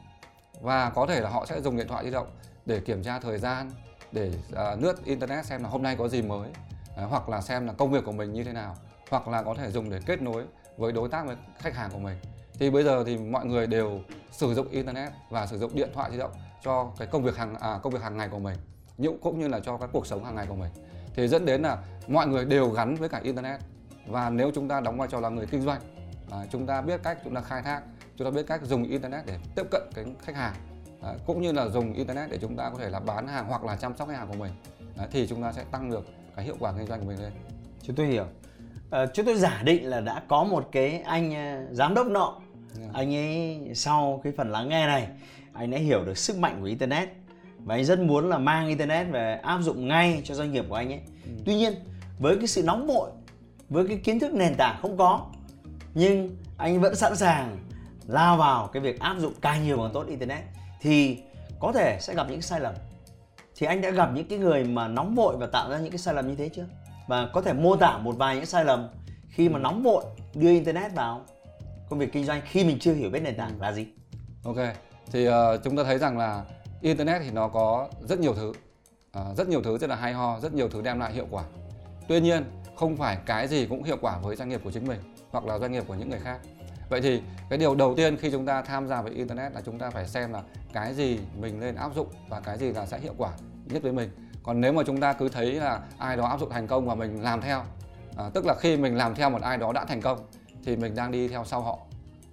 và 0.61 0.89
có 0.89 1.05
thể 1.05 1.21
là 1.21 1.29
họ 1.29 1.45
sẽ 1.45 1.61
dùng 1.61 1.77
điện 1.77 1.87
thoại 1.87 2.05
di 2.05 2.11
động 2.11 2.27
để 2.65 2.79
kiểm 2.79 3.03
tra 3.03 3.19
thời 3.19 3.37
gian 3.37 3.71
để 4.11 4.31
ờ, 4.51 4.75
lướt 4.75 5.05
internet 5.05 5.45
xem 5.45 5.63
là 5.63 5.69
hôm 5.69 5.83
nay 5.83 5.95
có 5.95 6.07
gì 6.07 6.21
mới 6.21 6.49
hoặc 6.95 7.29
là 7.29 7.41
xem 7.41 7.67
là 7.67 7.73
công 7.73 7.91
việc 7.91 8.05
của 8.05 8.11
mình 8.11 8.33
như 8.33 8.43
thế 8.43 8.53
nào 8.53 8.75
hoặc 9.09 9.27
là 9.27 9.43
có 9.43 9.53
thể 9.53 9.71
dùng 9.71 9.89
để 9.89 9.99
kết 10.05 10.21
nối 10.21 10.45
với 10.77 10.91
đối 10.91 11.09
tác 11.09 11.25
với 11.25 11.35
khách 11.59 11.75
hàng 11.75 11.91
của 11.91 11.99
mình. 11.99 12.17
Thì 12.59 12.69
bây 12.69 12.83
giờ 12.83 13.03
thì 13.03 13.17
mọi 13.17 13.45
người 13.45 13.67
đều 13.67 14.01
sử 14.31 14.53
dụng 14.53 14.69
internet 14.69 15.11
và 15.29 15.47
sử 15.47 15.57
dụng 15.57 15.75
điện 15.75 15.89
thoại 15.93 16.11
di 16.11 16.17
động 16.17 16.31
cho 16.63 16.91
cái 16.97 17.07
công 17.07 17.23
việc 17.23 17.37
hàng 17.37 17.55
à, 17.55 17.79
công 17.83 17.93
việc 17.93 18.01
hàng 18.01 18.17
ngày 18.17 18.29
của 18.29 18.39
mình 18.39 18.55
nhưng 18.97 19.19
cũng 19.19 19.39
như 19.39 19.47
là 19.47 19.59
cho 19.59 19.77
cái 19.77 19.89
cuộc 19.91 20.07
sống 20.07 20.25
hàng 20.25 20.35
ngày 20.35 20.45
của 20.49 20.55
mình. 20.55 20.71
Thì 21.13 21.27
dẫn 21.27 21.45
đến 21.45 21.61
là 21.61 21.77
mọi 22.07 22.27
người 22.27 22.45
đều 22.45 22.69
gắn 22.69 22.95
với 22.95 23.09
cả 23.09 23.19
internet. 23.23 23.61
Và 24.07 24.29
nếu 24.29 24.51
chúng 24.55 24.67
ta 24.67 24.79
đóng 24.79 24.97
vai 24.97 25.07
trò 25.11 25.19
là 25.19 25.29
người 25.29 25.45
kinh 25.45 25.61
doanh 25.61 25.81
à, 26.31 26.45
chúng 26.51 26.65
ta 26.65 26.81
biết 26.81 27.03
cách 27.03 27.17
chúng 27.23 27.35
ta 27.35 27.41
khai 27.41 27.61
thác 27.61 27.81
chúng 28.17 28.25
ta 28.25 28.31
biết 28.31 28.47
cách 28.47 28.61
dùng 28.63 28.83
internet 28.83 29.25
để 29.25 29.37
tiếp 29.55 29.63
cận 29.71 29.81
cái 29.95 30.05
khách 30.23 30.35
hàng 30.35 30.53
à, 31.01 31.13
cũng 31.25 31.41
như 31.41 31.51
là 31.51 31.67
dùng 31.67 31.93
internet 31.93 32.29
để 32.29 32.37
chúng 32.41 32.55
ta 32.55 32.69
có 32.69 32.77
thể 32.77 32.89
là 32.89 32.99
bán 32.99 33.27
hàng 33.27 33.45
hoặc 33.47 33.63
là 33.63 33.75
chăm 33.75 33.97
sóc 33.97 34.07
khách 34.07 34.17
hàng 34.17 34.27
của 34.27 34.37
mình 34.37 34.51
à, 34.97 35.07
thì 35.11 35.27
chúng 35.27 35.43
ta 35.43 35.51
sẽ 35.51 35.63
tăng 35.71 35.91
được 35.91 36.05
cái 36.35 36.45
hiệu 36.45 36.55
quả 36.59 36.73
kinh 36.77 36.87
doanh 36.87 36.99
của 36.99 37.05
mình 37.05 37.21
lên. 37.21 37.31
Chúng 37.81 37.95
tôi 37.95 38.05
hiểu 38.05 38.25
Ờ, 38.89 39.07
chúng 39.13 39.25
tôi 39.25 39.35
giả 39.35 39.61
định 39.63 39.89
là 39.89 40.01
đã 40.01 40.21
có 40.27 40.43
một 40.43 40.69
cái 40.71 41.01
anh 41.05 41.35
ờ, 41.35 41.73
giám 41.73 41.93
đốc 41.93 42.07
nọ. 42.07 42.39
Yeah. 42.79 42.93
anh 42.93 43.15
ấy 43.15 43.59
sau 43.75 44.21
cái 44.23 44.33
phần 44.37 44.51
lắng 44.51 44.69
nghe 44.69 44.87
này 44.87 45.07
anh 45.53 45.71
đã 45.71 45.77
hiểu 45.77 46.05
được 46.05 46.17
sức 46.17 46.37
mạnh 46.37 46.57
của 46.61 46.67
internet 46.67 47.09
và 47.63 47.75
anh 47.75 47.85
rất 47.85 47.99
muốn 47.99 48.29
là 48.29 48.37
mang 48.37 48.67
internet 48.67 49.07
về 49.11 49.39
áp 49.43 49.59
dụng 49.61 49.87
ngay 49.87 50.21
cho 50.23 50.35
doanh 50.35 50.53
nghiệp 50.53 50.65
của 50.69 50.75
anh 50.75 50.91
ấy. 50.91 50.99
Tuy 51.45 51.55
nhiên 51.55 51.73
với 52.19 52.35
cái 52.37 52.47
sự 52.47 52.63
nóng 52.63 52.87
vội 52.87 53.11
với 53.69 53.87
cái 53.87 53.97
kiến 53.97 54.19
thức 54.19 54.33
nền 54.33 54.55
tảng 54.55 54.77
không 54.81 54.97
có 54.97 55.25
nhưng 55.93 56.37
anh 56.57 56.81
vẫn 56.81 56.95
sẵn 56.95 57.15
sàng 57.15 57.57
lao 58.07 58.37
vào 58.37 58.67
cái 58.67 58.81
việc 58.81 58.99
áp 58.99 59.15
dụng 59.19 59.33
càng 59.41 59.63
nhiều 59.63 59.77
càng 59.77 59.91
tốt 59.93 60.05
internet 60.07 60.43
thì 60.81 61.17
có 61.59 61.71
thể 61.71 61.97
sẽ 62.01 62.13
gặp 62.13 62.27
những 62.29 62.41
sai 62.41 62.59
lầm. 62.59 62.73
Thì 63.55 63.67
anh 63.67 63.81
đã 63.81 63.89
gặp 63.89 64.09
những 64.13 64.27
cái 64.27 64.39
người 64.39 64.63
mà 64.63 64.87
nóng 64.87 65.15
vội 65.15 65.37
và 65.37 65.47
tạo 65.47 65.69
ra 65.69 65.79
những 65.79 65.91
cái 65.91 65.97
sai 65.97 66.13
lầm 66.13 66.27
như 66.27 66.35
thế 66.35 66.49
chưa 66.49 66.65
và 67.07 67.29
có 67.33 67.41
thể 67.41 67.53
mô 67.53 67.75
tả 67.75 67.97
một 67.97 68.15
vài 68.17 68.35
những 68.35 68.45
sai 68.45 68.65
lầm 68.65 68.87
khi 69.29 69.49
mà 69.49 69.59
nóng 69.59 69.83
vội 69.83 70.03
đưa 70.35 70.49
internet 70.49 70.93
vào 70.95 71.21
công 71.89 71.99
việc 71.99 72.13
kinh 72.13 72.25
doanh 72.25 72.41
khi 72.45 72.63
mình 72.63 72.79
chưa 72.79 72.93
hiểu 72.93 73.09
biết 73.09 73.19
nền 73.19 73.37
tảng 73.37 73.61
là 73.61 73.71
gì 73.71 73.87
Ok, 74.43 74.55
thì 75.11 75.29
uh, 75.29 75.33
chúng 75.63 75.77
ta 75.77 75.83
thấy 75.83 75.97
rằng 75.97 76.17
là 76.17 76.43
Internet 76.81 77.21
thì 77.21 77.31
nó 77.31 77.47
có 77.47 77.87
rất 78.01 78.19
nhiều 78.19 78.33
thứ, 78.33 78.49
uh, 78.49 79.37
rất 79.37 79.47
nhiều 79.47 79.61
thứ 79.61 79.77
rất 79.77 79.89
là 79.89 79.95
hay 79.95 80.13
ho, 80.13 80.39
rất 80.39 80.53
nhiều 80.53 80.69
thứ 80.69 80.81
đem 80.81 80.99
lại 80.99 81.13
hiệu 81.13 81.27
quả. 81.31 81.43
Tuy 82.07 82.21
nhiên, 82.21 82.43
không 82.75 82.97
phải 82.97 83.17
cái 83.25 83.47
gì 83.47 83.65
cũng 83.65 83.83
hiệu 83.83 83.97
quả 84.01 84.17
với 84.17 84.35
doanh 84.35 84.49
nghiệp 84.49 84.61
của 84.63 84.71
chính 84.71 84.87
mình 84.87 84.99
hoặc 85.31 85.45
là 85.45 85.59
doanh 85.59 85.71
nghiệp 85.71 85.83
của 85.87 85.95
những 85.95 86.09
người 86.09 86.19
khác. 86.19 86.39
Vậy 86.89 87.01
thì 87.01 87.21
cái 87.49 87.59
điều 87.59 87.75
đầu 87.75 87.95
tiên 87.95 88.17
khi 88.17 88.31
chúng 88.31 88.45
ta 88.45 88.61
tham 88.61 88.87
gia 88.87 89.01
với 89.01 89.11
Internet 89.11 89.53
là 89.53 89.61
chúng 89.61 89.79
ta 89.79 89.89
phải 89.89 90.07
xem 90.07 90.33
là 90.33 90.41
cái 90.73 90.93
gì 90.93 91.19
mình 91.39 91.59
nên 91.59 91.75
áp 91.75 91.95
dụng 91.95 92.07
và 92.29 92.39
cái 92.39 92.57
gì 92.57 92.71
là 92.71 92.85
sẽ 92.85 92.99
hiệu 92.99 93.13
quả 93.17 93.31
nhất 93.65 93.83
với 93.83 93.91
mình. 93.91 94.09
Còn 94.47 94.61
nếu 94.61 94.73
mà 94.73 94.83
chúng 94.85 94.99
ta 94.99 95.13
cứ 95.13 95.29
thấy 95.29 95.51
là 95.51 95.81
ai 95.97 96.17
đó 96.17 96.25
áp 96.25 96.39
dụng 96.39 96.49
thành 96.49 96.67
công 96.67 96.85
và 96.85 96.95
mình 96.95 97.21
làm 97.21 97.41
theo, 97.41 97.63
à, 98.17 98.29
tức 98.33 98.45
là 98.45 98.55
khi 98.59 98.77
mình 98.77 98.95
làm 98.95 99.15
theo 99.15 99.29
một 99.29 99.41
ai 99.41 99.57
đó 99.57 99.73
đã 99.73 99.85
thành 99.85 100.01
công 100.01 100.19
thì 100.63 100.75
mình 100.75 100.95
đang 100.95 101.11
đi 101.11 101.27
theo 101.27 101.45
sau 101.45 101.61
họ. 101.61 101.79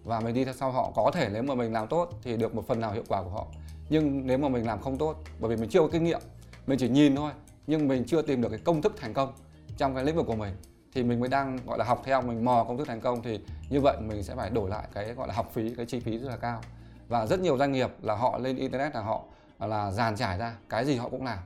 Và 0.05 0.21
mình 0.21 0.35
đi 0.35 0.45
theo 0.45 0.55
sau 0.55 0.73
họ 0.73 0.93
có 0.95 1.11
thể 1.15 1.29
nếu 1.33 1.43
mà 1.43 1.55
mình 1.55 1.73
làm 1.73 1.87
tốt 1.87 2.11
thì 2.23 2.37
được 2.37 2.55
một 2.55 2.67
phần 2.67 2.81
nào 2.81 2.93
hiệu 2.93 3.03
quả 3.09 3.23
của 3.23 3.31
họ. 3.31 3.47
Nhưng 3.89 4.27
nếu 4.27 4.39
mà 4.39 4.49
mình 4.49 4.67
làm 4.67 4.81
không 4.81 4.99
tốt 4.99 5.17
bởi 5.41 5.51
vì 5.51 5.57
mình 5.57 5.71
chưa 5.71 5.81
có 5.81 5.89
kinh 5.93 6.05
nghiệm 6.05 6.21
mình 6.67 6.79
chỉ 6.79 6.89
nhìn 6.89 7.17
thôi 7.17 7.33
nhưng 7.67 7.89
mình 7.89 8.05
chưa 8.07 8.23
tìm 8.23 8.43
được 8.43 8.49
cái 8.49 8.61
công 8.65 8.83
thức 8.83 8.95
thành 9.01 9.15
công 9.15 9.33
trong 9.77 9.95
cái 9.95 10.05
lĩnh 10.05 10.17
vực 10.17 10.27
của 10.27 10.37
mình 10.37 10.55
thì 10.93 11.03
mình 11.03 11.21
mới 11.21 11.29
đang 11.29 11.59
gọi 11.67 11.79
là 11.79 11.85
học 11.85 12.03
theo 12.05 12.23
mình 12.23 12.45
mò 12.45 12.65
công 12.65 12.79
thức 12.79 12.89
thành 12.89 13.01
công 13.01 13.23
thì 13.23 13.41
như 13.71 13.81
vậy 13.81 13.97
mình 14.01 14.23
sẽ 14.23 14.35
phải 14.35 14.51
đổi 14.51 14.71
lại 14.71 14.89
cái 14.95 15.15
gọi 15.15 15.29
là 15.29 15.35
học 15.35 15.51
phí 15.53 15.75
cái 15.77 15.87
chi 15.87 16.01
phí 16.01 16.19
rất 16.19 16.29
là 16.29 16.37
cao. 16.37 16.61
Và 17.09 17.27
rất 17.27 17.41
nhiều 17.41 17.59
doanh 17.59 17.73
nghiệp 17.73 17.91
là 18.03 18.15
họ 18.15 18.39
lên 18.39 18.57
internet 18.57 18.95
là 18.95 19.01
họ 19.01 19.23
à, 19.59 19.67
là 19.67 19.91
dàn 19.91 20.17
trải 20.17 20.39
ra 20.39 20.57
cái 20.69 20.85
gì 20.85 20.97
họ 20.97 21.09
cũng 21.09 21.25
làm 21.25 21.39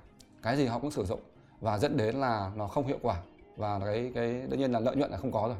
cái 0.42 0.56
gì 0.56 0.66
họ 0.66 0.78
cũng 0.78 0.90
sử 0.90 1.04
dụng 1.04 1.20
và 1.60 1.78
dẫn 1.78 1.96
đến 1.96 2.14
là 2.16 2.50
nó 2.56 2.66
không 2.66 2.86
hiệu 2.86 2.98
quả 3.02 3.16
và 3.56 3.80
cái 3.84 4.12
cái 4.14 4.42
đương 4.48 4.58
nhiên 4.60 4.72
là 4.72 4.80
lợi 4.80 4.96
nhuận 4.96 5.10
là 5.10 5.16
không 5.16 5.32
có 5.32 5.44
rồi 5.48 5.56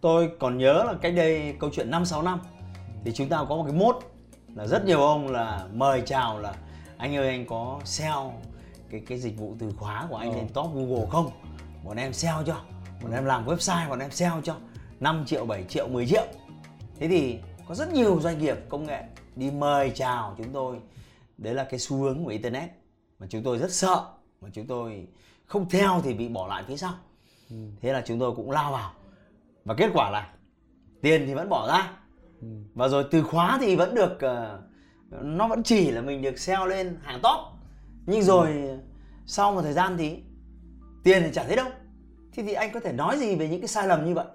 tôi 0.00 0.30
còn 0.38 0.58
nhớ 0.58 0.84
là 0.86 0.94
cách 1.02 1.12
đây 1.16 1.56
câu 1.60 1.70
chuyện 1.72 1.90
5 1.90 2.04
6 2.04 2.22
năm 2.22 2.40
thì 3.04 3.12
chúng 3.12 3.28
ta 3.28 3.44
có 3.48 3.56
một 3.56 3.64
cái 3.66 3.72
mốt 3.76 3.96
là 4.54 4.66
rất 4.66 4.84
nhiều 4.84 5.00
ông 5.02 5.28
là 5.28 5.66
mời 5.72 6.02
chào 6.06 6.38
là 6.40 6.54
anh 6.96 7.16
ơi 7.16 7.28
anh 7.28 7.46
có 7.46 7.80
sell 7.84 8.16
cái 8.90 9.02
cái 9.08 9.18
dịch 9.18 9.38
vụ 9.38 9.54
từ 9.58 9.72
khóa 9.78 10.06
của 10.10 10.16
anh 10.16 10.30
Ờ. 10.32 10.36
lên 10.36 10.48
top 10.54 10.74
Google 10.74 11.06
không? 11.10 11.30
Bọn 11.84 11.96
em 11.96 12.12
sell 12.12 12.36
cho. 12.46 12.60
Bọn 13.02 13.12
em 13.12 13.24
làm 13.24 13.46
website 13.46 13.88
bọn 13.88 13.98
em 13.98 14.10
sell 14.10 14.34
cho 14.44 14.56
5 15.00 15.24
triệu, 15.26 15.46
7 15.46 15.64
triệu, 15.68 15.88
10 15.88 16.06
triệu. 16.06 16.24
Thế 16.98 17.08
thì 17.08 17.38
có 17.68 17.74
rất 17.74 17.92
nhiều 17.92 18.20
doanh 18.20 18.38
nghiệp 18.38 18.56
công 18.68 18.86
nghệ 18.86 19.02
đi 19.36 19.50
mời 19.50 19.90
chào 19.94 20.34
chúng 20.36 20.52
tôi. 20.52 20.76
Đấy 21.38 21.54
là 21.54 21.64
cái 21.64 21.80
xu 21.80 21.96
hướng 21.96 22.24
của 22.24 22.30
internet 22.30 22.70
mà 23.18 23.26
chúng 23.30 23.42
tôi 23.42 23.58
rất 23.58 23.72
sợ. 23.72 24.06
Mà 24.40 24.48
chúng 24.52 24.66
tôi 24.66 25.08
không 25.46 25.68
theo 25.68 26.00
thì 26.04 26.14
bị 26.14 26.28
bỏ 26.28 26.46
lại 26.46 26.64
phía 26.68 26.76
sau. 26.76 26.94
Thế 27.80 27.92
là 27.92 28.02
chúng 28.06 28.18
tôi 28.18 28.32
cũng 28.36 28.50
lao 28.50 28.72
vào. 28.72 28.92
Và 29.64 29.74
kết 29.74 29.90
quả 29.94 30.10
là 30.10 30.32
tiền 31.02 31.26
thì 31.26 31.34
vẫn 31.34 31.48
bỏ 31.48 31.68
ra. 31.68 31.92
Và 32.74 32.88
rồi 32.88 33.04
từ 33.10 33.22
khóa 33.22 33.58
thì 33.60 33.76
vẫn 33.76 33.94
được 33.94 34.20
ờ, 34.20 34.62
nó 35.10 35.48
vẫn 35.48 35.62
chỉ 35.62 35.90
là 35.90 36.00
mình 36.00 36.22
được 36.22 36.38
sell 36.38 36.68
lên 36.68 36.98
hàng 37.02 37.20
top. 37.22 37.40
Nhưng 38.06 38.22
rồi 38.22 38.78
sau 39.26 39.52
một 39.52 39.62
thời 39.62 39.72
gian 39.72 39.96
thì 39.98 40.18
tiền 41.04 41.22
thì 41.22 41.30
chả 41.32 41.44
thấy 41.44 41.56
đâu. 41.56 41.68
Thì 42.32 42.42
thì 42.42 42.52
anh 42.52 42.72
có 42.72 42.80
thể 42.80 42.92
nói 42.92 43.18
gì 43.18 43.36
về 43.36 43.48
những 43.48 43.60
cái 43.60 43.68
sai 43.68 43.88
lầm 43.88 44.04
như 44.04 44.14
vậy? 44.14 44.26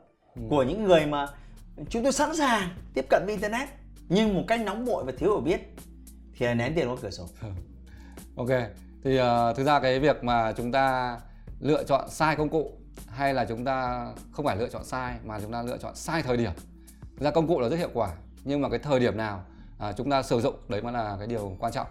Của 0.50 0.64
những 0.64 0.84
người 0.84 1.06
mà 1.06 1.28
chúng 1.90 2.04
tôi 2.04 2.12
sẵn 2.12 2.36
sàng 2.36 2.70
tiếp 2.94 3.06
cận 3.10 3.22
với 3.26 3.34
internet 3.34 3.70
nhưng 4.10 4.34
một 4.34 4.44
cách 4.48 4.62
nóng 4.62 4.86
vội 4.86 5.04
và 5.04 5.12
thiếu 5.18 5.32
hiểu 5.32 5.42
biết 5.42 5.62
thì 6.38 6.46
là 6.46 6.54
ném 6.54 6.76
tiền 6.76 6.90
qua 6.90 6.96
cửa 7.02 7.10
sổ 7.10 7.28
Ok, 8.36 8.50
thì 9.04 9.20
uh, 9.20 9.56
thực 9.58 9.64
ra 9.64 9.80
cái 9.80 10.00
việc 10.00 10.24
mà 10.24 10.54
chúng 10.58 10.72
ta 10.72 11.18
lựa 11.60 11.84
chọn 11.84 12.10
sai 12.10 12.36
công 12.36 12.50
cụ 12.50 12.72
hay 13.08 13.34
là 13.34 13.46
chúng 13.46 13.66
ta 13.66 14.08
không 14.32 14.46
phải 14.46 14.58
lựa 14.58 14.70
chọn 14.70 14.84
sai 14.84 15.16
mà 15.26 15.40
chúng 15.40 15.52
ta 15.52 15.62
lựa 15.62 15.78
chọn 15.78 15.96
sai 15.96 16.24
thời 16.24 16.38
điểm. 16.38 16.52
Thực 17.18 17.26
ra 17.26 17.32
công 17.32 17.48
cụ 17.48 17.60
là 17.60 17.70
rất 17.70 17.78
hiệu 17.78 17.90
quả 17.94 18.10
nhưng 18.44 18.62
mà 18.62 18.70
cái 18.70 18.80
thời 18.80 19.00
điểm 19.00 19.18
nào 19.18 19.44
à, 19.80 19.92
chúng 19.92 20.10
ta 20.10 20.24
sử 20.24 20.42
dụng 20.42 20.56
đấy 20.68 20.82
mới 20.82 20.94
là 20.94 21.16
cái 21.20 21.28
điều 21.28 21.56
quan 21.60 21.74
trọng. 21.74 21.88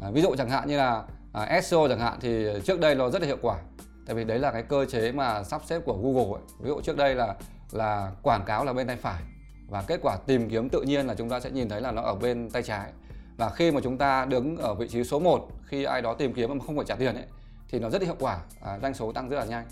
à, 0.00 0.10
ví 0.10 0.22
dụ 0.22 0.34
chẳng 0.38 0.50
hạn 0.50 0.68
như 0.68 0.76
là 0.76 1.02
à, 1.32 1.60
SEO 1.60 1.88
chẳng 1.88 2.00
hạn 2.00 2.18
thì 2.20 2.46
trước 2.64 2.80
đây 2.80 2.94
nó 2.94 3.10
rất 3.10 3.22
là 3.22 3.26
hiệu 3.26 3.38
quả 3.42 3.58
tại 4.06 4.16
vì 4.16 4.24
đấy 4.24 4.38
là 4.38 4.50
cái 4.50 4.62
cơ 4.62 4.84
chế 4.84 5.12
mà 5.12 5.44
sắp 5.44 5.62
xếp 5.66 5.80
của 5.84 5.96
Google 5.96 6.38
ấy. 6.38 6.42
ví 6.60 6.68
dụ 6.68 6.80
trước 6.80 6.96
đây 6.96 7.14
là 7.14 7.34
là 7.72 8.12
quảng 8.22 8.44
cáo 8.46 8.64
là 8.64 8.72
bên 8.72 8.86
tay 8.86 8.96
phải 8.96 9.22
và 9.68 9.82
kết 9.82 10.00
quả 10.02 10.16
tìm 10.26 10.50
kiếm 10.50 10.68
tự 10.68 10.82
nhiên 10.82 11.06
là 11.06 11.14
chúng 11.14 11.28
ta 11.28 11.40
sẽ 11.40 11.50
nhìn 11.50 11.68
thấy 11.68 11.80
là 11.80 11.92
nó 11.92 12.02
ở 12.02 12.14
bên 12.14 12.50
tay 12.50 12.62
trái 12.62 12.92
và 13.36 13.50
khi 13.50 13.70
mà 13.70 13.80
chúng 13.80 13.98
ta 13.98 14.24
đứng 14.24 14.56
ở 14.56 14.74
vị 14.74 14.88
trí 14.88 15.04
số 15.04 15.18
1 15.18 15.48
khi 15.64 15.84
ai 15.84 16.02
đó 16.02 16.14
tìm 16.14 16.32
kiếm 16.32 16.58
mà 16.58 16.64
không 16.66 16.76
phải 16.76 16.84
trả 16.88 16.94
tiền 16.94 17.14
ấy 17.14 17.24
thì 17.68 17.78
nó 17.78 17.90
rất 17.90 18.02
hiệu 18.02 18.16
quả 18.18 18.38
à, 18.60 18.78
doanh 18.82 18.94
số 18.94 19.12
tăng 19.12 19.28
rất 19.28 19.38
là 19.38 19.44
nhanh. 19.44 19.66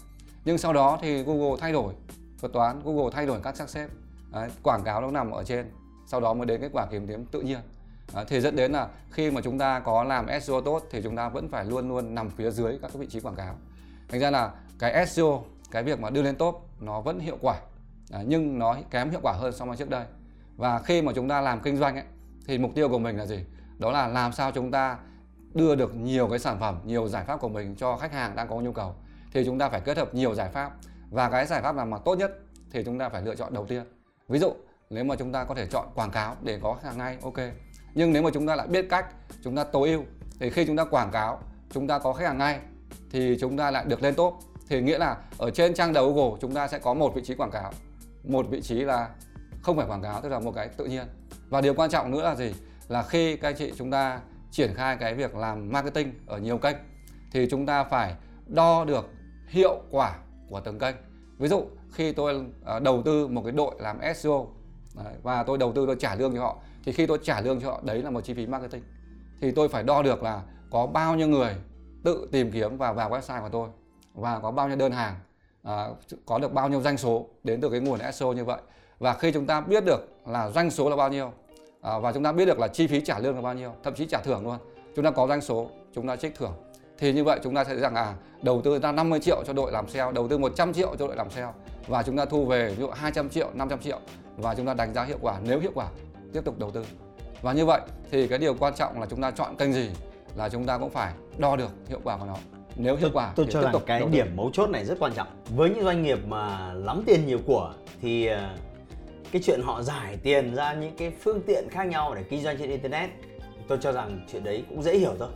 Nhưng 0.45 0.59
sau 0.59 0.73
đó 0.73 0.99
thì 1.02 1.23
Google 1.23 1.57
thay 1.61 1.73
đổi 1.73 1.95
thuật 2.40 2.52
toán 2.52 2.81
Google 2.85 3.11
thay 3.12 3.26
đổi 3.26 3.40
các 3.43 3.57
xác 3.57 3.69
xếp. 3.69 3.88
Đấy, 4.33 4.50
quảng 4.62 4.83
cáo 4.85 5.00
nó 5.00 5.11
nằm 5.11 5.31
ở 5.31 5.45
trên 5.45 5.71
sau 6.07 6.21
đó 6.21 6.35
mới 6.35 6.47
đến 6.47 6.61
kết 6.61 6.71
quả 6.73 6.87
kiếm 6.90 7.07
kiếm 7.07 7.25
tự 7.25 7.40
nhiên. 7.40 7.59
Đấy, 8.14 8.25
thì 8.29 8.40
dẫn 8.40 8.57
đến 8.57 8.73
là 8.73 8.88
khi 9.11 9.31
mà 9.31 9.40
chúng 9.40 9.59
ta 9.59 9.81
có 9.81 10.05
làm 10.05 10.26
SEO 10.43 10.61
tốt 10.61 10.83
thì 10.90 11.00
chúng 11.02 11.17
ta 11.17 11.29
vẫn 11.29 11.49
phải 11.49 11.64
luôn 11.64 11.88
luôn 11.88 12.14
nằm 12.14 12.31
phía 12.31 12.50
dưới 12.50 12.79
các 12.83 12.90
cái 12.93 13.00
vị 13.00 13.07
trí 13.07 13.21
quảng 13.21 13.35
cáo. 13.35 13.55
Thành 14.09 14.21
ra 14.21 14.31
là 14.31 14.50
cái 14.79 15.07
SEO 15.07 15.45
cái 15.71 15.83
việc 15.83 16.00
mà 16.00 16.11
đưa 16.11 16.23
lên 16.23 16.37
top 16.37 16.69
nó 16.81 17.00
vẫn 17.00 17.19
hiệu 17.19 17.38
quả. 17.40 17.61
À, 18.11 18.23
nhưng 18.26 18.59
nó 18.59 18.76
kém 18.90 19.11
hiệu 19.11 19.21
quả 19.23 19.33
hơn 19.33 19.52
so 19.52 19.64
với 19.64 19.76
trước 19.76 19.90
đây. 19.90 20.05
Và 20.57 20.79
khi 20.79 21.02
mà 21.02 21.12
chúng 21.14 21.29
ta 21.29 21.40
làm 21.40 21.61
kinh 21.61 21.76
doanh 21.76 21.97
ấy, 21.97 22.05
thì 22.47 22.59
mục 22.59 22.70
tiêu 22.75 22.88
của 22.88 22.99
mình 22.99 23.16
là 23.16 23.26
gì 23.26 23.44
đó 23.78 23.92
là 23.92 24.09
làm 24.09 24.32
sao 24.32 24.52
chúng 24.52 24.70
ta 24.70 24.99
đưa 25.54 25.75
được 25.75 25.94
nhiều 25.94 26.28
cái 26.28 26.38
sản 26.38 26.61
phẩm 26.61 26.80
nhiều 26.85 27.09
giải 27.09 27.25
pháp 27.25 27.40
của 27.40 27.49
mình 27.49 27.75
cho 27.76 27.97
khách 27.97 28.12
hàng 28.12 28.37
đang 28.37 28.49
có 28.49 28.56
nhu 28.56 28.73
cầu 28.73 28.94
thì 29.32 29.44
chúng 29.44 29.59
ta 29.59 29.68
phải 29.68 29.80
kết 29.80 29.97
hợp 29.97 30.14
nhiều 30.14 30.35
giải 30.35 30.50
pháp 30.52 30.73
và 31.11 31.30
cái 31.30 31.47
giải 31.47 31.62
pháp 31.62 31.76
nào 31.76 31.87
mà 31.87 31.99
tốt 31.99 32.14
nhất 32.14 32.30
thì 32.70 32.85
chúng 32.85 32.99
ta 32.99 33.09
phải 33.09 33.23
lựa 33.23 33.35
chọn 33.35 33.54
đầu 33.54 33.66
tiên 33.66 33.82
ví 34.28 34.38
dụ 34.38 34.52
nếu 34.90 35.04
mà 35.04 35.16
chúng 35.16 35.32
ta 35.32 35.44
có 35.44 35.54
thể 35.54 35.66
chọn 35.66 35.87
quảng 35.94 36.11
cáo 36.11 36.37
để 36.42 36.59
có 36.62 36.76
hàng 36.82 36.99
ngay 36.99 37.16
ok 37.23 37.40
nhưng 37.94 38.12
nếu 38.12 38.23
mà 38.23 38.30
chúng 38.35 38.47
ta 38.47 38.56
lại 38.56 38.66
biết 38.66 38.87
cách 38.90 39.06
chúng 39.42 39.56
ta 39.56 39.64
tối 39.64 39.90
ưu 39.90 40.04
thì 40.40 40.50
khi 40.50 40.66
chúng 40.66 40.76
ta 40.76 40.85
quảng 40.85 41.11
cáo 41.11 41.40
chúng 41.70 41.87
ta 41.87 41.99
có 41.99 42.12
khách 42.12 42.26
hàng 42.26 42.38
ngay 42.38 42.61
thì 43.11 43.37
chúng 43.40 43.56
ta 43.56 43.70
lại 43.70 43.85
được 43.85 44.02
lên 44.02 44.14
top 44.14 44.35
thì 44.68 44.80
nghĩa 44.80 44.99
là 44.99 45.16
ở 45.38 45.50
trên 45.50 45.75
trang 45.75 45.92
đầu 45.92 46.12
Google 46.12 46.38
chúng 46.40 46.54
ta 46.54 46.68
sẽ 46.68 46.78
có 46.78 46.94
một 46.94 47.14
vị 47.14 47.23
trí 47.25 47.35
quảng 47.35 47.50
cáo 47.50 47.73
một 48.25 48.47
vị 48.50 48.62
trí 48.62 48.75
là 48.75 49.09
không 49.62 49.76
phải 49.76 49.87
quảng 49.87 50.02
cáo 50.02 50.20
tức 50.20 50.28
là 50.28 50.38
một 50.38 50.52
cái 50.54 50.68
tự 50.68 50.85
nhiên 50.85 51.06
và 51.50 51.61
điều 51.61 51.75
quan 51.75 51.90
trọng 51.90 52.11
nữa 52.11 52.23
là 52.23 52.35
gì? 52.35 52.54
Là 52.88 53.02
khi 53.02 53.37
các 53.37 53.49
anh 53.49 53.57
chị 53.57 53.73
chúng 53.76 53.90
ta 53.90 54.21
triển 54.50 54.75
khai 54.75 54.97
cái 55.00 55.14
việc 55.14 55.35
làm 55.35 55.73
marketing 55.73 56.12
ở 56.26 56.38
nhiều 56.38 56.59
kênh 56.59 56.76
thì 57.33 57.49
chúng 57.50 57.66
ta 57.66 57.85
phải 57.85 58.14
đo 58.47 58.85
được 58.85 59.09
hiệu 59.49 59.83
quả 59.90 60.19
của 60.49 60.61
từng 60.61 60.78
kênh. 60.78 60.97
Ví 61.38 61.49
dụ 61.49 61.64
khi 61.92 62.12
tôi 62.12 62.45
à, 62.64 62.78
đầu 62.78 63.02
tư 63.02 63.28
một 63.28 63.42
cái 63.45 63.52
đội 63.52 63.75
làm 63.78 63.99
SEO 64.14 64.49
và 65.23 65.42
tôi 65.42 65.59
đầu 65.59 65.73
tư 65.73 65.87
tôi 65.87 65.97
trả 65.99 66.14
lương 66.14 66.35
cho 66.35 66.40
họ 66.40 66.57
thì 66.85 66.92
khi 66.92 67.07
tôi 67.07 67.19
trả 67.23 67.40
lương 67.40 67.61
cho 67.61 67.71
họ 67.71 67.80
đấy 67.85 68.02
là 68.02 68.11
một 68.11 68.21
chi 68.21 68.35
phí 68.35 68.47
marketing. 68.47 68.83
Thì 69.40 69.50
tôi 69.50 69.69
phải 69.69 69.83
đo 69.83 70.02
được 70.02 70.23
là 70.23 70.42
có 70.71 70.87
bao 70.87 71.16
nhiêu 71.16 71.28
người 71.28 71.54
tự 72.04 72.28
tìm 72.33 72.50
kiếm 72.52 72.76
và 72.76 72.92
vào 72.92 73.11
website 73.11 73.40
của 73.40 73.49
tôi 73.49 73.69
và 74.14 74.38
có 74.38 74.50
bao 74.50 74.69
nhiêu 74.69 74.76
đơn 74.76 74.92
hàng 74.92 75.14
à, 75.62 75.88
có 76.26 76.38
được 76.38 76.52
bao 76.52 76.69
nhiêu 76.69 76.80
doanh 76.80 76.97
số 76.97 77.26
đến 77.45 77.61
từ 77.61 77.71
cái 77.71 77.80
nguồn 77.80 78.00
SEO 78.12 78.33
như 78.33 78.45
vậy. 78.45 78.61
Và 78.99 79.14
khi 79.14 79.33
chúng 79.33 79.47
ta 79.47 79.61
biết 79.61 79.85
được 79.85 80.09
là 80.26 80.50
doanh 80.50 80.71
số 80.71 80.90
là 80.90 80.97
bao 80.97 81.09
nhiêu 81.09 81.33
à, 81.81 81.99
và 81.99 82.13
chúng 82.13 82.23
ta 82.23 82.33
biết 82.33 82.45
được 82.45 82.59
là 82.59 82.69
chi 82.69 82.87
phí 82.87 83.01
trả 83.01 83.19
lương 83.19 83.35
là 83.35 83.41
bao 83.41 83.55
nhiêu 83.55 83.73
thậm 83.83 83.95
chí 83.95 84.07
trả 84.07 84.21
thưởng 84.21 84.45
luôn. 84.45 84.57
Chúng 84.97 85.05
ta 85.05 85.11
có 85.11 85.27
doanh 85.27 85.41
số 85.41 85.71
chúng 85.95 86.09
ta 86.09 86.17
trích 86.17 86.35
thưởng. 86.35 86.53
Thì 86.99 87.13
như 87.13 87.25
vậy 87.25 87.41
chúng 87.43 87.55
ta 87.55 87.65
sẽ 87.65 87.71
thấy 87.71 87.81
rằng 87.81 87.95
à 87.95 88.15
đầu 88.43 88.61
tư 88.65 88.79
ra 88.79 88.93
50 88.93 89.21
triệu 89.21 89.43
cho 89.47 89.53
đội 89.53 89.73
làm 89.73 89.89
SEO 89.89 90.13
đầu 90.13 90.29
tư 90.29 90.39
100 90.39 90.73
triệu 90.73 90.97
cho 90.99 91.07
đội 91.07 91.17
làm 91.17 91.31
SEO 91.31 91.55
và 91.89 92.03
chúng 92.03 92.17
ta 92.17 92.25
thu 92.25 92.45
về 92.45 92.69
ví 92.69 92.81
dụ 92.81 92.91
200 92.91 93.31
triệu 93.31 93.51
500 93.55 93.79
triệu. 93.81 93.99
Và 94.37 94.55
chúng 94.55 94.67
ta 94.67 94.75
đánh 94.75 94.95
giá 94.95 95.05
hiệu 95.05 95.19
quả 95.21 95.41
nếu 95.45 95.61
hiệu 95.61 95.73
quả 95.75 95.89
tiếp 96.33 96.45
tục 96.45 96.59
đầu 96.59 96.71
tư. 96.71 96.85
Và 97.43 97.53
như 97.53 97.67
vậy 97.67 97.81
thì 98.11 98.29
cái 98.29 98.39
điều 98.39 98.55
quan 98.55 98.75
trọng 98.75 99.01
là 99.01 99.07
chúng 99.11 99.23
ta 99.23 99.31
chọn 99.31 99.57
kênh 99.57 99.73
gì 99.73 99.91
là 100.37 100.49
chúng 100.49 100.65
ta 100.65 100.79
cũng 100.79 100.91
phải 100.91 101.13
đo 101.39 101.57
được 101.57 101.71
hiệu 101.89 102.01
quả 102.05 102.17
của 102.17 102.27
nó. 102.27 102.37
Nếu 102.77 102.97
hiệu 102.97 103.11
quả 103.13 103.33
tôi 103.37 103.47
thì 103.47 103.53
cho 103.53 103.61
tiếp 103.61 103.65
rằng 103.65 103.73
tục 103.73 103.83
cái 103.87 104.05
điểm 104.13 104.37
mấu 104.37 104.51
chốt 104.53 104.71
này 104.71 104.85
rất 104.85 104.99
quan 105.01 105.13
trọng. 105.13 105.29
Với 105.57 105.71
những 105.71 105.85
doanh 105.85 106.03
nghiệp 106.03 106.19
mà 106.27 106.73
lắm 106.73 107.03
tiền 107.07 107.27
nhiều 107.27 107.39
của 107.47 107.75
thì 108.01 108.27
ờ, 108.27 108.51
cái 109.33 109.43
chuyện 109.43 109.61
họ 109.63 109.83
giải 109.83 110.19
tiền 110.23 110.55
ra 110.55 110.75
những 110.75 110.97
cái 110.97 111.13
phương 111.21 111.43
tiện 111.47 111.69
khác 111.71 111.85
nhau 111.85 112.15
để 112.15 112.23
kinh 112.23 112.43
doanh 112.43 112.59
trên 112.59 112.71
internet 112.71 113.11
tôi 113.69 113.79
cho 113.81 113.93
rằng 113.93 114.21
chuyện 114.33 114.45
đấy 114.45 114.65
cũng 114.69 114.83
dễ 114.83 114.99
hiểu 114.99 115.15
thôi. 115.19 115.29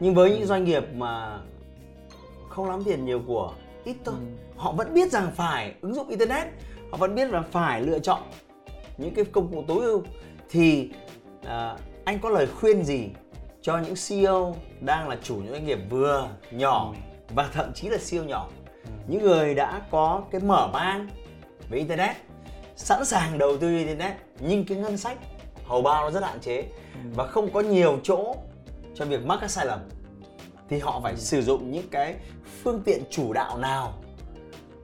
Nhưng 0.00 0.14
với 0.14 0.30
những 0.30 0.46
doanh 0.46 0.64
nghiệp 0.64 0.84
mà 0.94 1.40
không 2.48 2.70
lắm 2.70 2.84
tiền 2.84 3.04
nhiều 3.04 3.22
của 3.26 3.52
ít 3.84 3.96
thôi. 4.04 4.14
Ừ. 4.18 4.26
họ 4.56 4.72
vẫn 4.72 4.94
biết 4.94 5.12
rằng 5.12 5.32
phải 5.36 5.74
ứng 5.80 5.94
dụng 5.94 6.08
internet 6.08 6.46
họ 6.90 6.96
vẫn 6.96 7.14
biết 7.14 7.30
rằng 7.30 7.44
phải 7.50 7.82
lựa 7.82 7.98
chọn 7.98 8.22
những 8.98 9.14
cái 9.14 9.24
công 9.24 9.52
cụ 9.52 9.64
tối 9.68 9.84
ưu. 9.84 10.02
Thì 10.50 10.90
à, 11.44 11.76
anh 12.04 12.18
có 12.18 12.28
lời 12.28 12.46
khuyên 12.46 12.84
gì 12.84 13.08
cho 13.62 13.78
những 13.78 13.94
CEO 14.08 14.56
đang 14.80 15.08
là 15.08 15.16
chủ 15.22 15.36
những 15.36 15.52
doanh 15.52 15.66
nghiệp 15.66 15.78
vừa 15.90 16.28
nhỏ 16.50 16.94
và 17.34 17.50
thậm 17.52 17.72
chí 17.74 17.88
là 17.88 17.98
siêu 17.98 18.24
nhỏ? 18.24 18.48
Những 19.08 19.22
người 19.22 19.54
đã 19.54 19.82
có 19.90 20.22
cái 20.30 20.40
mở 20.40 20.70
mang 20.72 21.08
về 21.70 21.78
internet 21.78 22.16
sẵn 22.84 23.04
sàng 23.04 23.38
đầu 23.38 23.56
tư 23.58 23.76
internet 23.76 24.16
nhưng 24.40 24.64
cái 24.64 24.78
ngân 24.78 24.96
sách 24.96 25.18
hầu 25.64 25.82
bao 25.82 26.04
nó 26.04 26.10
rất 26.10 26.22
hạn 26.22 26.40
chế. 26.40 26.64
Và 27.14 27.26
không 27.26 27.52
có 27.52 27.60
nhiều 27.60 27.98
chỗ 28.02 28.36
cho 28.94 29.04
việc 29.04 29.26
mắc 29.26 29.38
các 29.40 29.50
sai 29.50 29.66
lầm. 29.66 29.80
Thì 30.68 30.78
họ 30.78 31.00
phải 31.02 31.16
sử 31.16 31.42
dụng 31.42 31.70
những 31.70 31.88
cái 31.90 32.14
phương 32.62 32.82
tiện 32.84 33.02
chủ 33.10 33.32
đạo 33.32 33.58
nào 33.58 33.92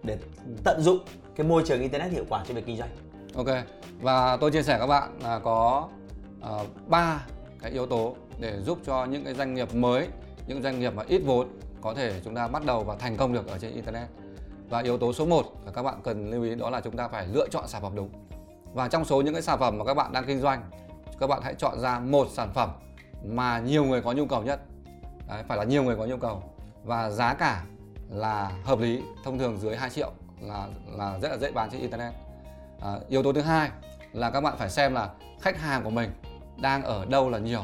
để 0.03 0.19
tận 0.65 0.81
dụng 0.83 0.99
cái 1.37 1.47
môi 1.47 1.63
trường 1.67 1.81
internet 1.81 2.13
hiệu 2.13 2.25
quả 2.29 2.45
cho 2.49 2.55
việc 2.55 2.67
kinh 2.67 2.77
doanh. 2.77 2.91
Ok 3.35 3.49
và 4.01 4.37
tôi 4.37 4.51
chia 4.51 4.63
sẻ 4.63 4.77
các 4.79 4.87
bạn 4.87 5.19
là 5.23 5.39
có 5.39 5.89
ờ, 6.41 6.65
ba 6.87 7.27
cái 7.63 7.71
yếu 7.71 7.87
tố 7.87 8.17
để 8.41 8.61
giúp 8.63 8.79
cho 8.87 9.05
những 9.05 9.25
cái 9.25 9.35
doanh 9.35 9.55
nghiệp 9.55 9.75
mới, 9.75 10.09
những 10.47 10.63
doanh 10.63 10.81
nghiệp 10.81 10.95
mà 10.95 11.03
ít 11.09 11.19
vốn 11.19 11.49
có 11.81 11.95
thể 11.95 12.21
chúng 12.25 12.35
ta 12.35 12.49
bắt 12.49 12.65
đầu 12.65 12.85
và 12.85 12.97
thành 12.97 13.17
công 13.17 13.33
được 13.33 13.47
ở 13.47 13.59
trên 13.59 13.73
internet. 13.73 14.09
Và 14.69 14.79
yếu 14.79 14.99
tố 14.99 15.13
số 15.13 15.27
1 15.27 15.47
là 15.65 15.73
các 15.73 15.83
bạn 15.83 16.01
cần 16.05 16.31
lưu 16.31 16.43
ý 16.43 16.55
đó 16.55 16.71
là 16.71 16.81
chúng 16.81 16.97
ta 16.97 17.09
phải 17.09 17.27
lựa 17.27 17.49
chọn 17.49 17.69
sản 17.69 17.83
phẩm 17.83 17.93
đúng. 17.95 18.11
Và 18.75 18.89
trong 18.89 19.05
số 19.05 19.21
những 19.21 19.35
cái 19.35 19.43
sản 19.43 19.59
phẩm 19.59 19.79
mà 19.79 19.85
các 19.85 19.95
bạn 19.95 20.13
đang 20.13 20.25
kinh 20.27 20.41
doanh, 20.41 20.71
các 21.21 21.27
bạn 21.27 21.41
hãy 21.43 21.55
chọn 21.55 21.81
ra 21.81 21.99
một 21.99 22.29
sản 22.31 22.49
phẩm 22.55 22.71
mà 23.25 23.59
nhiều 23.59 23.85
người 23.85 24.03
có 24.03 24.13
nhu 24.13 24.27
cầu 24.27 24.43
nhất. 24.43 24.61
Đấy, 25.29 25.43
phải 25.49 25.59
là 25.59 25.65
nhiều 25.65 25.83
người 25.83 25.97
có 25.97 26.07
nhu 26.07 26.17
cầu 26.17 26.43
và 26.85 27.11
giá 27.11 27.35
cả 27.35 27.65
là 28.11 28.51
hợp 28.65 28.79
lý, 28.79 29.03
thông 29.25 29.39
thường 29.39 29.59
dưới 29.59 29.77
2 29.77 29.91
triệu 29.91 30.11
là 30.41 30.69
là 30.97 31.19
rất 31.19 31.29
là 31.29 31.37
dễ 31.37 31.51
bán 31.53 31.71
trên 31.71 31.81
internet. 31.81 32.15
À, 32.81 32.99
yếu 33.09 33.23
tố 33.23 33.33
thứ 33.33 33.41
hai 33.41 33.71
là 34.13 34.31
các 34.31 34.41
bạn 34.41 34.55
phải 34.59 34.71
xem 34.71 34.95
là 34.95 35.11
khách 35.41 35.61
hàng 35.61 35.85
của 35.85 35.91
mình 35.91 36.11
đang 36.57 36.83
ở 36.83 37.05
đâu 37.05 37.31
là 37.31 37.39
nhiều 37.39 37.63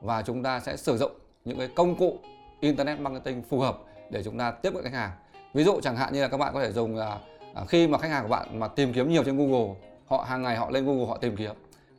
và 0.00 0.22
chúng 0.22 0.42
ta 0.42 0.60
sẽ 0.60 0.76
sử 0.76 0.96
dụng 0.96 1.12
những 1.44 1.58
cái 1.58 1.68
công 1.76 1.96
cụ 1.96 2.18
internet 2.60 3.00
marketing 3.00 3.42
phù 3.42 3.60
hợp 3.60 3.78
để 4.10 4.22
chúng 4.22 4.38
ta 4.38 4.50
tiếp 4.50 4.70
cận 4.74 4.84
khách 4.84 4.92
hàng. 4.92 5.10
Ví 5.54 5.64
dụ 5.64 5.80
chẳng 5.80 5.96
hạn 5.96 6.12
như 6.12 6.22
là 6.22 6.28
các 6.28 6.36
bạn 6.36 6.54
có 6.54 6.60
thể 6.60 6.72
dùng 6.72 6.96
là 6.96 7.18
à, 7.54 7.64
khi 7.68 7.88
mà 7.88 7.98
khách 7.98 8.10
hàng 8.10 8.22
của 8.22 8.28
bạn 8.28 8.60
mà 8.60 8.68
tìm 8.68 8.92
kiếm 8.92 9.10
nhiều 9.10 9.24
trên 9.24 9.36
Google, 9.36 9.74
họ 10.06 10.24
hàng 10.28 10.42
ngày 10.42 10.56
họ 10.56 10.70
lên 10.70 10.86
Google 10.86 11.06
họ 11.06 11.16
tìm 11.16 11.36
kiếm 11.36 11.52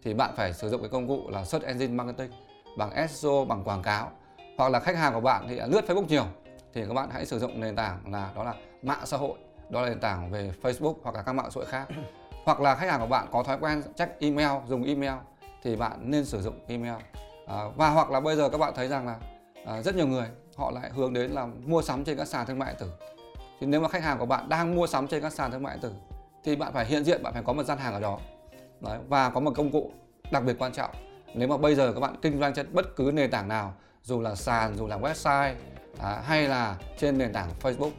thì 0.03 0.13
bạn 0.13 0.31
phải 0.35 0.53
sử 0.53 0.69
dụng 0.69 0.81
cái 0.81 0.89
công 0.89 1.07
cụ 1.07 1.29
là 1.29 1.45
search 1.45 1.65
engine 1.65 1.93
marketing 1.93 2.31
bằng 2.77 3.07
SEO 3.07 3.45
bằng 3.45 3.63
quảng 3.63 3.81
cáo. 3.81 4.11
Hoặc 4.57 4.69
là 4.69 4.79
khách 4.79 4.95
hàng 4.95 5.13
của 5.13 5.21
bạn 5.21 5.45
thì 5.49 5.59
lướt 5.67 5.81
Facebook 5.87 6.05
nhiều 6.07 6.25
thì 6.73 6.85
các 6.87 6.93
bạn 6.93 7.09
hãy 7.11 7.25
sử 7.25 7.39
dụng 7.39 7.59
nền 7.59 7.75
tảng 7.75 8.11
là 8.11 8.31
đó 8.35 8.43
là 8.43 8.53
mạng 8.81 9.01
xã 9.05 9.17
hội 9.17 9.37
đó 9.69 9.81
là 9.81 9.89
nền 9.89 9.99
tảng 9.99 10.31
về 10.31 10.51
Facebook 10.61 10.95
hoặc 11.03 11.15
là 11.15 11.21
các 11.21 11.33
mạng 11.33 11.51
xã 11.51 11.59
hội 11.59 11.65
khác. 11.65 11.87
Hoặc 12.45 12.61
là 12.61 12.75
khách 12.75 12.89
hàng 12.89 12.99
của 12.99 13.07
bạn 13.07 13.27
có 13.31 13.43
thói 13.43 13.57
quen 13.59 13.81
check 13.95 14.19
email 14.19 14.49
dùng 14.67 14.83
email 14.83 15.13
thì 15.63 15.75
bạn 15.75 16.11
nên 16.11 16.25
sử 16.25 16.41
dụng 16.41 16.59
email. 16.67 16.93
À, 17.47 17.57
và 17.75 17.89
hoặc 17.89 18.11
là 18.11 18.19
bây 18.19 18.35
giờ 18.35 18.49
các 18.49 18.57
bạn 18.57 18.73
thấy 18.75 18.87
rằng 18.87 19.07
là 19.07 19.15
à, 19.65 19.81
rất 19.81 19.95
nhiều 19.95 20.07
người 20.07 20.27
họ 20.57 20.71
lại 20.71 20.89
hướng 20.93 21.13
đến 21.13 21.31
là 21.31 21.45
mua 21.65 21.81
sắm 21.81 22.03
trên 22.03 22.17
các 22.17 22.27
sàn 22.27 22.45
thương 22.45 22.59
mại 22.59 22.73
điện 22.73 22.79
tử 22.79 23.12
thì 23.59 23.67
nếu 23.67 23.81
mà 23.81 23.87
khách 23.87 24.03
hàng 24.03 24.19
của 24.19 24.25
bạn 24.25 24.49
đang 24.49 24.75
mua 24.75 24.87
sắm 24.87 25.07
trên 25.07 25.21
các 25.21 25.33
sàn 25.33 25.51
thương 25.51 25.63
mại 25.63 25.75
điện 25.75 25.81
tử 25.81 25.93
thì 26.43 26.55
bạn 26.55 26.73
phải 26.73 26.85
hiện 26.85 27.03
diện 27.03 27.23
bạn 27.23 27.33
phải 27.33 27.43
có 27.43 27.53
một 27.53 27.63
gian 27.63 27.77
hàng 27.77 27.93
ở 27.93 27.99
đó. 27.99 28.19
Đấy, 28.81 28.99
và 29.07 29.29
có 29.29 29.39
một 29.39 29.51
công 29.55 29.71
cụ 29.71 29.91
đặc 30.31 30.43
biệt 30.43 30.55
quan 30.59 30.71
trọng. 30.71 30.91
Nếu 31.35 31.47
mà 31.47 31.57
bây 31.57 31.75
giờ 31.75 31.93
các 31.93 31.99
bạn 31.99 32.15
kinh 32.21 32.39
doanh 32.39 32.53
trên 32.53 32.73
bất 32.73 32.95
cứ 32.95 33.11
nền 33.13 33.31
tảng 33.31 33.47
nào 33.47 33.73
dù 34.03 34.21
là 34.21 34.35
sàn 34.35 34.75
dù 34.75 34.87
là 34.87 34.97
website 34.97 35.53
à, 35.99 36.21
hay 36.25 36.47
là 36.47 36.75
trên 36.97 37.17
nền 37.17 37.33
tảng 37.33 37.49
Facebook 37.61 37.91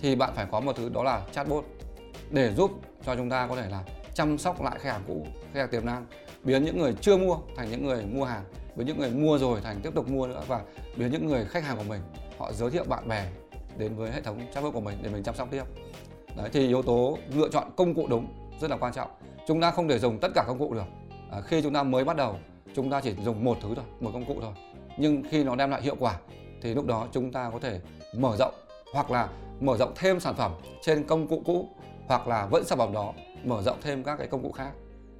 thì 0.00 0.16
bạn 0.16 0.32
phải 0.34 0.46
có 0.50 0.60
một 0.60 0.76
thứ 0.76 0.88
đó 0.88 1.02
là 1.02 1.22
chatbot 1.32 1.64
để 2.30 2.54
giúp 2.54 2.70
cho 3.06 3.16
chúng 3.16 3.30
ta 3.30 3.46
có 3.46 3.56
thể 3.56 3.68
là 3.70 3.82
chăm 4.14 4.38
sóc 4.38 4.62
lại 4.62 4.78
khách 4.78 4.92
hàng 4.92 5.02
cũ 5.06 5.26
khách 5.52 5.60
hàng 5.60 5.68
tiềm 5.68 5.86
năng 5.86 6.06
biến 6.44 6.64
những 6.64 6.78
người 6.78 6.94
chưa 7.00 7.16
mua 7.16 7.36
thành 7.56 7.70
những 7.70 7.86
người 7.86 8.04
mua 8.04 8.24
hàng 8.24 8.44
biến 8.76 8.86
những 8.86 8.98
người 8.98 9.10
mua 9.10 9.38
rồi 9.38 9.60
thành 9.60 9.80
tiếp 9.82 9.90
tục 9.94 10.08
mua 10.08 10.26
nữa 10.26 10.42
và 10.46 10.60
biến 10.96 11.12
những 11.12 11.26
người 11.26 11.44
khách 11.44 11.64
hàng 11.64 11.76
của 11.76 11.84
mình 11.88 12.00
họ 12.38 12.52
giới 12.52 12.70
thiệu 12.70 12.84
bạn 12.84 13.08
bè 13.08 13.26
đến 13.78 13.96
với 13.96 14.10
hệ 14.10 14.20
thống 14.20 14.40
chatbot 14.54 14.74
của 14.74 14.80
mình 14.80 14.98
để 15.02 15.10
mình 15.10 15.22
chăm 15.22 15.34
sóc 15.34 15.48
tiếp. 15.50 15.62
Đấy 16.36 16.50
thì 16.52 16.66
yếu 16.66 16.82
tố 16.82 17.18
lựa 17.34 17.48
chọn 17.48 17.70
công 17.76 17.94
cụ 17.94 18.06
đúng 18.10 18.26
rất 18.60 18.70
là 18.70 18.76
quan 18.76 18.92
trọng. 18.92 19.10
Chúng 19.46 19.60
ta 19.60 19.70
không 19.70 19.88
thể 19.88 19.98
dùng 19.98 20.18
tất 20.18 20.28
cả 20.34 20.44
công 20.46 20.58
cụ 20.58 20.74
được. 20.74 20.84
À, 21.30 21.40
khi 21.40 21.62
chúng 21.62 21.74
ta 21.74 21.82
mới 21.82 22.04
bắt 22.04 22.16
đầu 22.16 22.36
chúng 22.74 22.90
ta 22.90 23.00
chỉ 23.00 23.14
dùng 23.24 23.44
một 23.44 23.58
thứ 23.62 23.74
thôi 23.74 23.84
một 24.00 24.10
công 24.12 24.24
cụ 24.24 24.36
thôi. 24.40 24.52
Nhưng 24.96 25.22
khi 25.30 25.44
nó 25.44 25.56
đem 25.56 25.70
lại 25.70 25.82
hiệu 25.82 25.96
quả 25.98 26.18
thì 26.62 26.74
lúc 26.74 26.86
đó 26.86 27.08
chúng 27.12 27.32
ta 27.32 27.50
có 27.50 27.58
thể 27.58 27.80
mở 28.14 28.36
rộng 28.36 28.54
hoặc 28.92 29.10
là 29.10 29.28
mở 29.60 29.76
rộng 29.76 29.92
thêm 29.96 30.20
sản 30.20 30.34
phẩm 30.34 30.52
trên 30.82 31.04
công 31.04 31.28
cụ 31.28 31.42
cũ 31.46 31.68
hoặc 32.06 32.28
là 32.28 32.46
vẫn 32.46 32.64
sản 32.64 32.78
phẩm 32.78 32.92
đó 32.92 33.14
mở 33.44 33.62
rộng 33.62 33.76
thêm 33.82 34.04
các 34.04 34.16
cái 34.16 34.26
công 34.26 34.42
cụ 34.42 34.52
khác. 34.52 34.70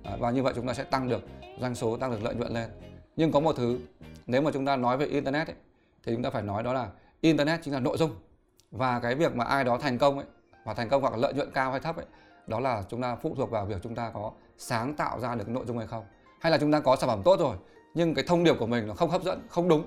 À, 0.05 0.17
và 0.19 0.31
như 0.31 0.43
vậy 0.43 0.53
chúng 0.57 0.67
ta 0.67 0.75
sẽ 0.75 0.85
tăng 0.85 1.09
được 1.09 1.23
doanh 1.61 1.75
số 1.75 1.97
tăng 1.97 2.11
được 2.11 2.23
lợi 2.23 2.35
nhuận 2.35 2.55
lên. 2.55 2.71
Nhưng 3.17 3.33
có 3.33 3.41
một 3.41 3.57
thứ 3.57 3.79
nếu 4.27 4.43
mà 4.43 4.51
chúng 4.55 4.67
ta 4.67 4.77
nói 4.77 4.97
về 4.97 5.07
internet 5.07 5.47
ấy, 5.47 5.57
thì 6.05 6.13
chúng 6.13 6.23
ta 6.23 6.31
phải 6.31 6.43
nói 6.43 6.63
đó 6.63 6.73
là 6.73 6.89
internet 7.21 7.61
chính 7.63 7.75
là 7.75 7.81
nội 7.81 7.97
dung 7.97 8.11
và 8.71 9.01
cái 9.01 9.15
việc 9.15 9.37
mà 9.37 9.45
ai 9.45 9.65
đó 9.65 9.79
thành 9.79 9.99
công 9.99 10.19
ấy 10.19 10.27
và 10.65 10.75
thành 10.75 10.89
công 10.89 11.03
hoặc 11.03 11.17
lợi 11.17 11.35
nhuận 11.35 11.51
cao 11.51 11.71
hay 11.71 11.81
thấp 11.81 11.97
ấy, 11.97 12.07
đó 12.47 12.61
là 12.61 12.83
chúng 12.89 13.03
ta 13.03 13.17
phụ 13.17 13.35
thuộc 13.37 13.51
vào 13.51 13.67
việc 13.67 13.77
chúng 13.83 13.95
ta 13.95 14.11
có 14.15 14.33
sáng 14.59 14.95
tạo 14.95 15.21
ra 15.21 15.35
được 15.35 15.49
nội 15.49 15.65
dung 15.67 15.79
hay 15.79 15.87
không. 15.87 16.05
Hay 16.41 16.53
là 16.53 16.59
chúng 16.59 16.73
ta 16.73 16.81
có 16.81 16.97
sản 16.97 17.09
phẩm 17.09 17.23
tốt 17.25 17.41
rồi, 17.41 17.57
nhưng 17.95 18.15
cái 18.15 18.25
thông 18.29 18.45
điệp 18.45 18.55
của 18.59 18.67
mình 18.67 18.87
nó 18.87 18.95
không 18.95 19.11
hấp 19.11 19.23
dẫn, 19.23 19.47
không 19.49 19.69
đúng. 19.69 19.85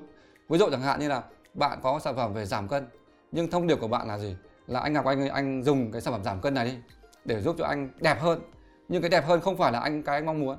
Ví 0.50 0.57
dụ 0.57 0.69
chẳng 0.71 0.81
hạn 0.81 1.00
như 1.00 1.07
là 1.07 1.23
bạn 1.53 1.79
có 1.81 2.00
sản 2.00 2.15
phẩm 2.15 2.33
về 2.33 2.45
giảm 2.45 2.67
cân, 2.67 2.88
nhưng 3.31 3.51
thông 3.51 3.67
điệp 3.67 3.75
của 3.75 3.88
bạn 3.88 4.07
là 4.07 4.17
gì? 4.17 4.35
Là 4.67 4.79
anh 4.79 4.93
Ngọc, 4.93 5.05
anh 5.05 5.29
anh 5.29 5.63
dùng 5.63 5.91
cái 5.91 6.01
sản 6.01 6.13
phẩm 6.13 6.23
giảm 6.23 6.41
cân 6.41 6.53
này 6.53 6.65
đi, 6.65 6.77
để 7.25 7.41
giúp 7.41 7.55
cho 7.59 7.65
anh 7.65 7.89
đẹp 8.00 8.21
hơn. 8.21 8.39
Nhưng 8.88 9.01
cái 9.01 9.09
đẹp 9.09 9.25
hơn 9.25 9.41
không 9.41 9.57
phải 9.57 9.71
là 9.71 9.79
anh 9.79 10.03
cái 10.03 10.15
anh 10.15 10.25
mong 10.25 10.39
muốn, 10.39 10.57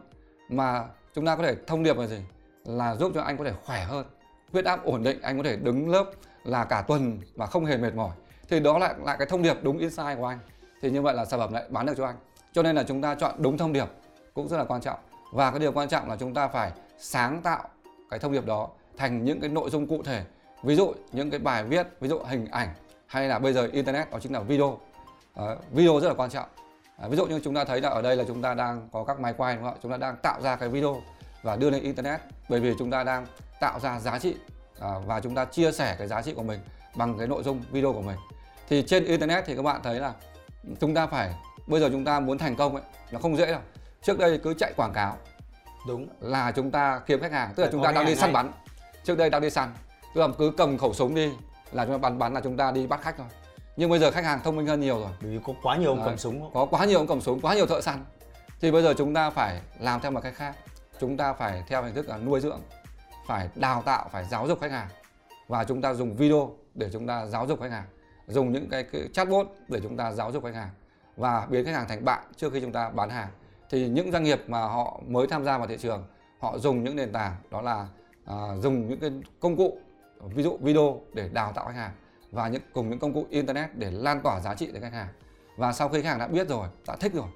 mà 0.48 0.84
chúng 1.14 1.26
ta 1.26 1.36
có 1.36 1.42
thể 1.42 1.56
thông 1.66 1.82
điệp 1.82 1.96
là 1.96 2.06
gì? 2.06 2.20
Là 2.64 2.94
giúp 2.94 3.12
cho 3.14 3.22
anh 3.22 3.36
có 3.36 3.44
thể 3.44 3.52
khỏe 3.64 3.84
hơn, 3.84 4.06
huyết 4.52 4.64
áp 4.64 4.84
ổn 4.84 5.02
định, 5.02 5.22
anh 5.22 5.36
có 5.36 5.42
thể 5.42 5.56
đứng 5.56 5.90
lớp 5.90 6.10
là 6.44 6.64
cả 6.64 6.82
tuần 6.82 7.20
mà 7.36 7.46
không 7.46 7.64
hề 7.64 7.76
mệt 7.76 7.94
mỏi. 7.94 8.10
Thì 8.48 8.60
đó 8.60 8.78
lại 8.78 8.94
lại 9.04 9.16
cái 9.18 9.26
thông 9.26 9.42
điệp 9.42 9.56
đúng 9.62 9.78
insight 9.78 10.18
của 10.18 10.26
anh. 10.26 10.38
Thì 10.82 10.90
như 10.90 11.02
vậy 11.02 11.14
là 11.14 11.24
sản 11.24 11.40
phẩm 11.40 11.52
lại 11.52 11.64
bán 11.68 11.86
được 11.86 11.94
cho 11.96 12.06
anh. 12.06 12.16
Cho 12.52 12.62
nên 12.62 12.76
là 12.76 12.82
chúng 12.82 13.02
ta 13.02 13.14
chọn 13.14 13.34
đúng 13.38 13.58
thông 13.58 13.72
điệp 13.72 13.88
cũng 14.34 14.48
rất 14.48 14.56
là 14.56 14.64
quan 14.64 14.80
trọng. 14.80 14.98
Và 15.32 15.50
cái 15.50 15.60
điều 15.60 15.72
quan 15.72 15.88
trọng 15.88 16.08
là 16.08 16.16
chúng 16.16 16.34
ta 16.34 16.48
phải 16.48 16.72
sáng 16.98 17.42
tạo 17.42 17.62
cái 18.10 18.18
thông 18.18 18.32
điệp 18.32 18.46
đó 18.46 18.68
thành 18.96 19.24
những 19.24 19.40
cái 19.40 19.50
nội 19.50 19.70
dung 19.70 19.86
cụ 19.86 20.02
thể. 20.02 20.24
Ví 20.62 20.76
dụ 20.76 20.92
những 21.12 21.30
cái 21.30 21.40
bài 21.40 21.64
viết 21.64 21.86
ví 22.00 22.08
dụ 22.08 22.18
hình 22.18 22.46
ảnh 22.50 22.68
hay 23.06 23.28
là 23.28 23.38
bây 23.38 23.52
giờ 23.52 23.68
internet 23.72 24.10
đó 24.10 24.18
chính 24.22 24.32
là 24.32 24.40
video. 24.40 24.78
À, 25.34 25.44
video 25.70 26.00
rất 26.00 26.08
là 26.08 26.14
quan 26.14 26.30
trọng. 26.30 26.48
À, 26.96 27.08
ví 27.08 27.16
dụ 27.16 27.26
như 27.26 27.40
chúng 27.44 27.54
ta 27.54 27.64
thấy 27.64 27.80
là 27.80 27.88
ở 27.88 28.02
đây 28.02 28.16
là 28.16 28.24
chúng 28.28 28.42
ta 28.42 28.54
đang 28.54 28.88
có 28.92 29.04
các 29.04 29.20
máy 29.20 29.34
quay 29.36 29.54
đúng 29.54 29.64
không 29.64 29.74
ạ? 29.74 29.78
Chúng 29.82 29.90
ta 29.90 29.96
đang 29.96 30.16
tạo 30.16 30.40
ra 30.40 30.56
cái 30.56 30.68
video 30.68 31.02
và 31.42 31.56
đưa 31.56 31.70
lên 31.70 31.82
internet 31.82 32.20
bởi 32.48 32.60
vì 32.60 32.74
chúng 32.78 32.90
ta 32.90 33.04
đang 33.04 33.26
tạo 33.60 33.80
ra 33.80 34.00
giá 34.00 34.18
trị 34.18 34.36
à, 34.82 34.90
và 35.06 35.20
chúng 35.20 35.34
ta 35.34 35.44
chia 35.44 35.72
sẻ 35.72 35.96
cái 35.98 36.08
giá 36.08 36.22
trị 36.22 36.34
của 36.34 36.42
mình 36.42 36.60
bằng 36.94 37.18
cái 37.18 37.26
nội 37.26 37.42
dung 37.42 37.62
video 37.70 37.92
của 37.92 38.02
mình. 38.02 38.16
Thì 38.68 38.82
trên 38.86 39.04
internet 39.04 39.44
thì 39.46 39.56
các 39.56 39.62
bạn 39.62 39.80
thấy 39.82 40.00
là 40.00 40.12
chúng 40.80 40.94
ta 40.94 41.06
phải 41.06 41.34
bây 41.66 41.80
giờ 41.80 41.88
chúng 41.92 42.04
ta 42.04 42.20
muốn 42.20 42.38
thành 42.38 42.56
công 42.56 42.74
ấy 42.74 42.84
nó 43.10 43.18
không 43.18 43.36
dễ 43.36 43.46
đâu. 43.46 43.60
Trước 44.02 44.18
đây 44.18 44.38
cứ 44.38 44.54
chạy 44.54 44.72
quảng 44.76 44.92
cáo 44.92 45.16
đúng. 45.86 46.08
là 46.20 46.52
chúng 46.52 46.70
ta 46.70 47.00
kiếm 47.06 47.20
khách 47.20 47.32
hàng 47.32 47.52
tức 47.56 47.62
là 47.62 47.68
chúng 47.72 47.82
ta 47.82 47.92
đang 47.92 48.06
đi 48.06 48.16
săn 48.16 48.32
bắn. 48.32 48.52
Trước 49.04 49.18
đây 49.18 49.30
đang 49.30 49.42
đi 49.42 49.50
săn 49.50 49.72
tức 50.14 50.20
là 50.20 50.28
cứ 50.38 50.52
cầm 50.56 50.78
khẩu 50.78 50.94
súng 50.94 51.14
đi 51.14 51.32
là 51.72 51.84
chúng 51.84 51.94
ta 51.94 51.98
bắn 51.98 52.18
bắn 52.18 52.34
là 52.34 52.40
chúng 52.40 52.56
ta 52.56 52.70
đi 52.70 52.86
bắt 52.86 53.02
khách 53.02 53.14
thôi. 53.18 53.26
Nhưng 53.76 53.90
bây 53.90 53.98
giờ 53.98 54.10
khách 54.10 54.24
hàng 54.24 54.40
thông 54.44 54.56
minh 54.56 54.66
hơn 54.66 54.80
nhiều 54.80 55.00
rồi. 55.00 55.10
Vì 55.20 55.38
có 55.44 55.52
quá 55.62 55.76
nhiều 55.76 55.90
ông 55.90 56.02
cầm 56.04 56.18
súng. 56.18 56.50
Có 56.54 56.66
quá 56.66 56.84
nhiều 56.84 56.98
ông 56.98 57.06
cầm 57.06 57.20
súng 57.20 57.40
quá 57.40 57.54
nhiều 57.54 57.66
thợ 57.66 57.80
săn. 57.80 58.04
Thì 58.60 58.70
bây 58.70 58.82
giờ 58.82 58.94
chúng 58.98 59.14
ta 59.14 59.30
phải 59.30 59.60
làm 59.80 60.00
theo 60.00 60.10
một 60.10 60.20
cách 60.22 60.34
khác. 60.36 60.56
Chúng 61.00 61.16
ta 61.16 61.32
phải 61.32 61.62
theo 61.68 61.82
hình 61.82 61.94
thức 61.94 62.08
là 62.08 62.16
nuôi 62.16 62.40
dưỡng 62.40 62.60
phải 63.32 63.48
đào 63.54 63.82
tạo 63.82 64.08
phải 64.12 64.24
giáo 64.24 64.46
dục 64.46 64.60
khách 64.60 64.70
hàng. 64.70 64.88
Và 65.48 65.64
chúng 65.64 65.82
ta 65.82 65.94
dùng 65.94 66.16
video 66.16 66.56
để 66.74 66.90
chúng 66.92 67.06
ta 67.06 67.26
giáo 67.26 67.46
dục 67.46 67.60
khách 67.60 67.70
hàng. 67.70 67.84
Dùng 68.26 68.52
những 68.52 68.68
cái, 68.70 68.82
cái 68.82 69.08
chatbot 69.12 69.46
để 69.68 69.80
chúng 69.82 69.96
ta 69.96 70.12
giáo 70.12 70.32
dục 70.32 70.44
khách 70.44 70.54
hàng. 70.54 70.70
Và 71.16 71.46
biến 71.46 71.64
khách 71.64 71.74
hàng 71.74 71.88
thành 71.88 72.04
bạn 72.04 72.24
trước 72.36 72.52
khi 72.52 72.60
chúng 72.60 72.72
ta 72.72 72.90
bán 72.90 73.10
hàng. 73.10 73.28
Thì 73.70 73.88
những 73.88 74.12
doanh 74.12 74.22
nghiệp 74.22 74.40
mà 74.46 74.60
họ 74.60 75.00
mới 75.06 75.26
tham 75.26 75.44
gia 75.44 75.58
vào 75.58 75.66
thị 75.66 75.76
trường 75.80 76.06
họ 76.38 76.58
dùng 76.58 76.84
những 76.84 76.96
nền 76.96 77.12
tảng 77.12 77.36
đó 77.50 77.62
là 77.62 77.88
à, 78.24 78.36
dùng 78.62 78.88
những 78.88 79.00
cái 79.00 79.10
công 79.40 79.56
cụ 79.56 79.78
ví 80.20 80.42
dụ 80.42 80.58
video 80.60 81.00
để 81.12 81.28
đào 81.32 81.52
tạo 81.52 81.66
khách 81.66 81.76
hàng 81.76 81.92
và 82.30 82.48
những 82.48 82.62
cùng 82.72 82.90
những 82.90 82.98
công 82.98 83.14
cụ 83.14 83.26
internet 83.30 83.76
để 83.76 83.90
lan 83.90 84.20
tỏa 84.20 84.40
giá 84.40 84.54
trị 84.54 84.72
đến 84.72 84.82
khách 84.82 84.92
hàng. 84.92 85.08
Và 85.56 85.72
sau 85.72 85.88
khi 85.88 86.02
khách 86.02 86.08
hàng 86.08 86.18
đã 86.18 86.28
biết 86.28 86.48
rồi 86.48 86.68
đã 86.86 86.96
thích 86.96 87.12
rồi 87.14 87.28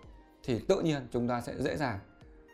thì 0.44 0.58
tự 0.68 0.80
nhiên 0.80 1.06
chúng 1.12 1.28
ta 1.28 1.40
sẽ 1.40 1.52
dễ 1.58 1.76
dàng 1.76 1.98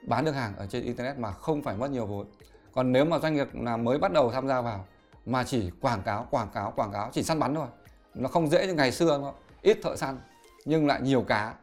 bán 0.08 0.25
được 0.25 0.32
hàng 0.32 0.56
ở 0.56 0.66
trên 0.66 0.84
internet 0.84 1.18
mà 1.18 1.32
không 1.32 1.62
phải 1.62 1.76
mất 1.76 1.90
nhiều 1.90 2.06
vốn 2.06 2.26
còn 2.75 2.93
nếu 2.93 3.05
mà 3.05 3.19
doanh 3.19 3.35
nghiệp 3.35 3.49
là 3.52 3.76
mới 3.76 3.99
bắt 3.99 4.12
đầu 4.12 4.31
tham 4.31 4.49
gia 4.49 4.61
vào 4.61 4.85
mà 5.26 5.45
chỉ 5.45 5.71
quảng 5.81 6.02
cáo 6.02 6.26
quảng 6.31 6.49
cáo 6.54 6.73
quảng 6.76 6.93
cáo 6.93 7.11
chỉ 7.13 7.23
săn 7.23 7.39
bắn 7.39 7.54
thôi 7.54 7.67
nó 8.15 8.28
không 8.28 8.49
dễ 8.49 8.67
như 8.67 8.75
ngày 8.75 8.93
xưa 8.93 9.19
nó 9.19 9.32
ít 9.63 9.78
thợ 9.82 9.97
săn 9.97 10.19
nhưng 10.65 10.87
lại 10.87 11.00
nhiều 11.00 11.23
cá. 11.23 11.54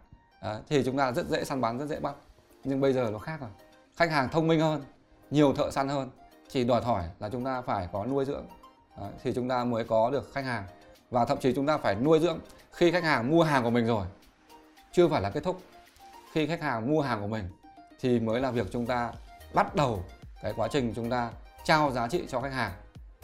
Đấy, 0.42 0.62
thì 0.68 0.84
chúng 0.84 0.98
ta 0.98 1.12
rất 1.12 1.28
dễ 1.28 1.44
săn 1.44 1.62
bắn 1.62 1.80
rất 1.80 1.86
dễ 1.86 2.00
bắt. 2.00 2.16
Nhưng 2.64 2.82
bây 2.82 2.94
giờ 2.94 3.10
nó 3.12 3.20
khác 3.20 3.42
rồi. 3.42 3.50
Khách 3.96 4.12
hàng 4.12 4.30
thông 4.30 4.48
minh 4.48 4.60
hơn 4.60 4.84
nhiều 5.32 5.54
thợ 5.54 5.72
săn 5.72 5.90
hơn. 5.90 6.10
Chỉ 6.50 6.64
đòi 6.64 6.82
hỏi 6.82 7.04
là 7.20 7.30
chúng 7.30 7.46
ta 7.46 7.62
phải 7.62 7.88
có 7.92 8.06
nuôi 8.06 8.26
dưỡng. 8.26 8.46
Đấy, 8.98 9.10
thì 9.24 9.34
chúng 9.36 9.50
ta 9.50 9.64
mới 9.64 9.84
có 9.84 10.10
được 10.10 10.34
khách 10.34 10.46
hàng. 10.46 10.64
Và 11.10 11.26
thậm 11.26 11.38
chí 11.38 11.54
chúng 11.54 11.66
ta 11.66 11.78
phải 11.78 11.96
nuôi 11.96 12.20
dưỡng 12.20 12.40
khi 12.72 12.92
khách 12.92 13.04
hàng 13.04 13.30
mua 13.30 13.44
hàng 13.44 13.64
của 13.64 13.70
mình 13.70 13.86
rồi. 13.86 14.06
Chưa 14.92 15.08
phải 15.08 15.22
là 15.22 15.30
kết 15.30 15.44
thúc. 15.44 15.62
Khi 16.32 16.48
khách 16.48 16.62
hàng 16.62 16.92
mua 16.92 17.02
hàng 17.02 17.22
của 17.22 17.28
mình 17.28 17.50
thì 18.00 18.20
mới 18.20 18.42
là 18.42 18.52
việc 18.52 18.68
chúng 18.72 18.86
ta 18.86 19.14
bắt 19.54 19.76
đầu 19.76 20.04
cái 20.42 20.54
quá 20.56 20.68
trình 20.72 20.94
chúng 20.96 21.10
ta 21.10 21.32
trao 21.64 21.92
giá 21.92 22.08
trị 22.08 22.24
cho 22.28 22.42
khách 22.42 22.54
hàng 22.54 22.72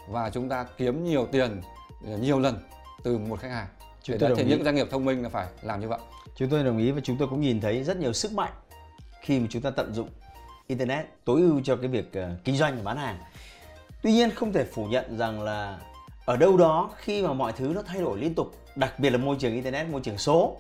và 0.08 0.30
chúng 0.30 0.50
ta 0.50 0.66
kiếm 0.78 1.04
nhiều 1.04 1.28
tiền 1.32 1.62
nhiều 2.06 2.40
lần 2.40 2.60
từ 3.04 3.18
một 3.18 3.40
khách 3.40 3.52
hàng. 3.52 3.68
Chúng 4.04 4.20
tôi 4.20 4.34
thì 4.38 4.44
những 4.44 4.64
doanh 4.64 4.76
nghiệp 4.76 4.88
thông 4.92 5.06
minh 5.06 5.24
là 5.24 5.30
phải 5.30 5.48
làm 5.62 5.80
như 5.80 5.88
vậy. 5.88 6.00
Chúng 6.36 6.50
tôi 6.50 6.64
đồng 6.64 6.78
ý 6.78 6.92
và 6.92 7.02
chúng 7.04 7.18
tôi 7.18 7.28
cũng 7.28 7.42
nhìn 7.42 7.62
thấy 7.62 7.84
rất 7.84 7.98
nhiều 7.98 8.14
sức 8.14 8.32
mạnh 8.32 8.52
khi 9.22 9.40
mà 9.40 9.48
chúng 9.50 9.62
ta 9.62 9.70
tận 9.70 9.94
dụng 9.94 10.10
internet 10.68 11.06
tối 11.26 11.42
ưu 11.42 11.62
cho 11.64 11.76
cái 11.76 11.88
việc 11.88 12.12
uh, 12.18 12.44
kinh 12.44 12.58
doanh 12.58 12.78
và 12.78 12.84
bán 12.84 12.98
hàng. 12.98 13.18
Tuy 14.02 14.14
nhiên 14.14 14.32
không 14.32 14.54
thể 14.54 14.64
phủ 14.64 14.86
nhận 14.86 15.18
rằng 15.18 15.42
là 15.42 15.80
ở 16.26 16.38
đâu 16.38 16.58
đó 16.58 16.90
khi 16.98 17.22
mà 17.22 17.34
mọi 17.34 17.52
thứ 17.52 17.72
nó 17.76 17.82
thay 17.82 18.02
đổi 18.02 18.18
liên 18.18 18.36
tục 18.36 18.56
đặc 18.76 19.00
biệt 19.00 19.10
là 19.10 19.18
môi 19.18 19.36
trường 19.40 19.54
internet 19.54 19.88
môi 19.88 20.02
trường 20.02 20.18
số 20.18 20.58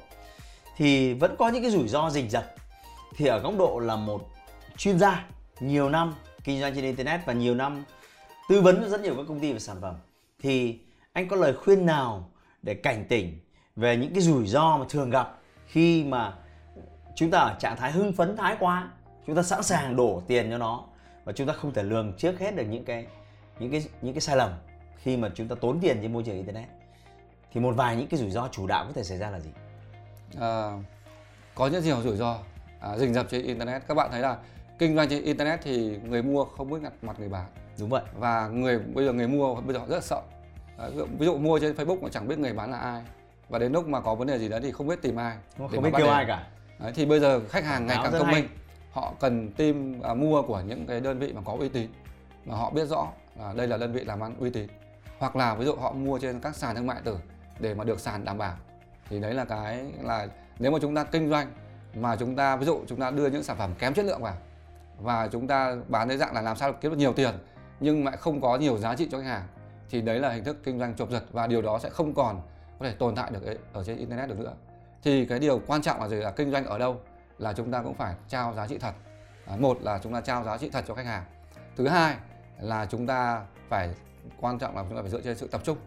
thì 0.77 1.13
vẫn 1.13 1.35
có 1.39 1.49
những 1.49 1.61
cái 1.61 1.71
rủi 1.71 1.87
ro 1.87 2.09
rình 2.09 2.29
rập. 2.29 2.55
Thì 3.15 3.25
ở 3.27 3.39
góc 3.39 3.53
độ 3.57 3.79
là 3.79 3.95
một 3.95 4.29
chuyên 4.77 4.99
gia 4.99 5.25
nhiều 5.59 5.89
năm 5.89 6.13
kinh 6.45 6.59
doanh 6.59 6.75
trên 6.75 6.83
internet 6.83 7.25
và 7.25 7.33
nhiều 7.33 7.55
năm 7.55 7.83
tư 8.49 8.61
vấn 8.61 8.89
rất 8.89 9.01
nhiều 9.01 9.15
các 9.17 9.23
công 9.27 9.39
ty 9.39 9.53
và 9.53 9.59
sản 9.59 9.77
phẩm 9.81 9.95
thì 10.39 10.79
anh 11.13 11.27
có 11.27 11.35
lời 11.35 11.53
khuyên 11.53 11.85
nào 11.85 12.29
để 12.61 12.73
cảnh 12.73 13.05
tỉnh 13.09 13.39
về 13.75 13.97
những 13.97 14.13
cái 14.13 14.21
rủi 14.21 14.47
ro 14.47 14.77
mà 14.77 14.85
thường 14.89 15.09
gặp 15.09 15.39
khi 15.67 16.03
mà 16.03 16.33
chúng 17.15 17.31
ta 17.31 17.39
ở 17.39 17.55
trạng 17.59 17.77
thái 17.77 17.91
hưng 17.91 18.13
phấn 18.13 18.37
thái 18.37 18.55
quá 18.59 18.91
chúng 19.27 19.35
ta 19.35 19.43
sẵn 19.43 19.63
sàng 19.63 19.95
đổ 19.95 20.21
tiền 20.27 20.49
cho 20.49 20.57
nó 20.57 20.83
và 21.23 21.33
chúng 21.33 21.47
ta 21.47 21.53
không 21.53 21.73
thể 21.73 21.83
lường 21.83 22.13
trước 22.17 22.39
hết 22.39 22.55
được 22.55 22.65
những 22.69 22.85
cái 22.85 23.07
những 23.59 23.71
cái 23.71 23.85
những 24.01 24.13
cái 24.13 24.21
sai 24.21 24.37
lầm 24.37 24.51
khi 24.97 25.17
mà 25.17 25.29
chúng 25.35 25.47
ta 25.47 25.55
tốn 25.61 25.79
tiền 25.79 25.97
trên 26.01 26.13
môi 26.13 26.23
trường 26.23 26.35
internet? 26.35 26.65
Thì 27.51 27.61
một 27.61 27.75
vài 27.75 27.95
những 27.95 28.07
cái 28.07 28.19
rủi 28.19 28.31
ro 28.31 28.47
chủ 28.51 28.67
đạo 28.67 28.85
có 28.85 28.93
thể 28.93 29.03
xảy 29.03 29.17
ra 29.17 29.29
là 29.29 29.39
gì? 29.39 29.49
À, 30.39 30.71
có 31.55 31.69
rất 31.69 31.83
nhiều 31.83 32.01
rủi 32.01 32.17
ro? 32.17 32.39
À, 32.79 32.97
rình 32.97 33.13
rập 33.13 33.29
trên 33.29 33.43
internet. 33.43 33.87
Các 33.87 33.93
bạn 33.93 34.11
thấy 34.11 34.21
là 34.21 34.37
kinh 34.79 34.95
doanh 34.95 35.09
trên 35.09 35.23
internet 35.23 35.59
thì 35.63 35.99
người 36.03 36.23
mua 36.23 36.45
không 36.45 36.69
biết 36.69 36.89
mặt 37.01 37.19
người 37.19 37.29
bán. 37.29 37.45
Đúng 37.79 37.89
vậy. 37.89 38.03
Và 38.17 38.47
người 38.47 38.79
bây 38.79 39.05
giờ 39.05 39.13
người 39.13 39.27
mua 39.27 39.55
bây 39.55 39.73
giờ 39.73 39.79
họ 39.79 39.85
rất 39.87 39.95
là 39.95 40.01
sợ. 40.01 40.21
À, 40.77 40.87
ví, 41.19 41.25
dụ, 41.25 41.37
mua 41.37 41.59
trên 41.59 41.75
facebook 41.75 42.01
mà 42.01 42.09
chẳng 42.11 42.27
biết 42.27 42.39
người 42.39 42.53
bán 42.53 42.71
là 42.71 42.77
ai. 42.77 43.01
Và 43.49 43.59
đến 43.59 43.71
lúc 43.71 43.87
mà 43.87 44.01
có 44.01 44.15
vấn 44.15 44.27
đề 44.27 44.39
gì 44.39 44.49
đó 44.49 44.59
thì 44.63 44.71
không 44.71 44.87
biết 44.87 45.01
tìm 45.01 45.15
ai 45.15 45.37
không, 45.57 45.67
không 45.67 45.83
biết 45.83 45.89
kêu 45.97 46.07
ai 46.07 46.25
cả. 46.27 46.47
Đấy, 46.79 46.91
thì 46.95 47.05
bây 47.05 47.19
giờ 47.19 47.41
khách 47.49 47.65
hàng 47.65 47.87
ngày 47.87 47.97
càng 48.03 48.11
thông 48.11 48.31
minh. 48.31 48.47
Họ 48.91 49.13
cần 49.19 49.51
tìm 49.51 50.01
à, 50.01 50.13
mua 50.13 50.41
của 50.41 50.61
những 50.61 50.85
cái 50.87 50.99
đơn 50.99 51.19
vị 51.19 51.33
mà 51.33 51.41
có 51.45 51.55
uy 51.59 51.69
tín 51.69 51.89
mà 52.45 52.55
họ 52.55 52.69
biết 52.69 52.85
rõ 52.85 53.07
là 53.39 53.53
đây 53.53 53.67
là 53.67 53.77
đơn 53.77 53.93
vị 53.93 54.03
làm 54.03 54.23
ăn 54.23 54.35
uy 54.39 54.49
tín. 54.49 54.67
Hoặc 55.17 55.35
là 55.35 55.55
ví 55.55 55.65
dụ 55.65 55.75
họ 55.75 55.91
mua 55.91 56.19
trên 56.19 56.39
các 56.39 56.55
sàn 56.55 56.75
thương 56.75 56.87
mại 56.87 57.01
tử 57.03 57.17
để 57.59 57.73
mà 57.73 57.83
được 57.83 57.99
sàn 57.99 58.25
đảm 58.25 58.37
bảo. 58.37 58.53
Thì 59.09 59.19
đấy 59.19 59.33
là 59.33 59.45
cái 59.45 59.85
là 60.01 60.27
nếu 60.59 60.71
mà 60.71 60.79
chúng 60.81 60.95
ta 60.95 61.03
kinh 61.03 61.29
doanh 61.29 61.47
mà 61.95 62.15
chúng 62.15 62.35
ta 62.35 62.55
ví 62.55 62.65
dụ 62.65 62.81
chúng 62.87 62.99
ta 62.99 63.11
đưa 63.11 63.27
những 63.27 63.43
sản 63.43 63.57
phẩm 63.57 63.71
kém 63.79 63.93
chất 63.93 64.05
lượng 64.05 64.21
vào 64.21 64.33
và 64.99 65.27
chúng 65.27 65.47
ta 65.47 65.75
bán 65.87 66.09
dưới 66.09 66.17
dạng 66.17 66.33
là 66.33 66.41
làm 66.41 66.57
sao 66.57 66.73
kiếm 66.73 66.91
được 66.91 66.97
nhiều 66.97 67.13
tiền 67.13 67.33
nhưng 67.79 68.05
lại 68.05 68.17
không 68.17 68.41
có 68.41 68.57
nhiều 68.57 68.77
giá 68.77 68.95
trị 68.95 69.07
cho 69.11 69.17
khách 69.17 69.27
hàng. 69.27 69.43
Thì 69.89 70.01
đấy 70.01 70.19
là 70.19 70.29
hình 70.29 70.43
thức 70.43 70.57
kinh 70.63 70.79
doanh 70.79 70.95
chộp 70.95 71.11
giật 71.11 71.23
và 71.31 71.47
điều 71.47 71.61
đó 71.61 71.79
sẽ 71.79 71.89
không 71.89 72.13
còn 72.13 72.41
có 72.79 72.85
thể 72.85 72.91
tồn 72.91 73.15
tại 73.15 73.31
được 73.31 73.57
ở 73.73 73.83
trên 73.83 73.97
internet 73.97 74.29
được 74.29 74.39
nữa. 74.39 74.53
Thì 75.03 75.25
cái 75.25 75.39
điều 75.39 75.61
quan 75.67 75.81
trọng 75.81 76.01
là 76.01 76.07
gì? 76.07 76.15
Là 76.15 76.31
kinh 76.31 76.51
doanh 76.51 76.65
ở 76.65 76.77
đâu? 76.77 77.01
Là 77.37 77.53
chúng 77.53 77.71
ta 77.71 77.81
cũng 77.81 77.93
phải 77.93 78.15
trao 78.29 78.53
giá 78.53 78.67
trị 78.67 78.77
thật. 78.77 78.93
À, 79.47 79.55
một 79.59 79.81
là 79.81 79.99
chúng 80.03 80.13
ta 80.13 80.21
trao 80.21 80.43
giá 80.43 80.57
trị 80.57 80.69
thật 80.69 80.85
cho 80.87 80.93
khách 80.93 81.05
hàng. 81.05 81.23
Thứ 81.75 81.87
hai 81.87 82.15
là 82.59 82.85
chúng 82.85 83.07
ta 83.07 83.41
phải 83.69 83.89
quan 84.41 84.59
trọng 84.59 84.75
là 84.75 84.83
chúng 84.89 84.95
ta 84.95 85.01
phải 85.01 85.11
dựa 85.11 85.21
trên 85.21 85.37
sự 85.37 85.47
tập 85.47 85.61
trung. 85.63 85.77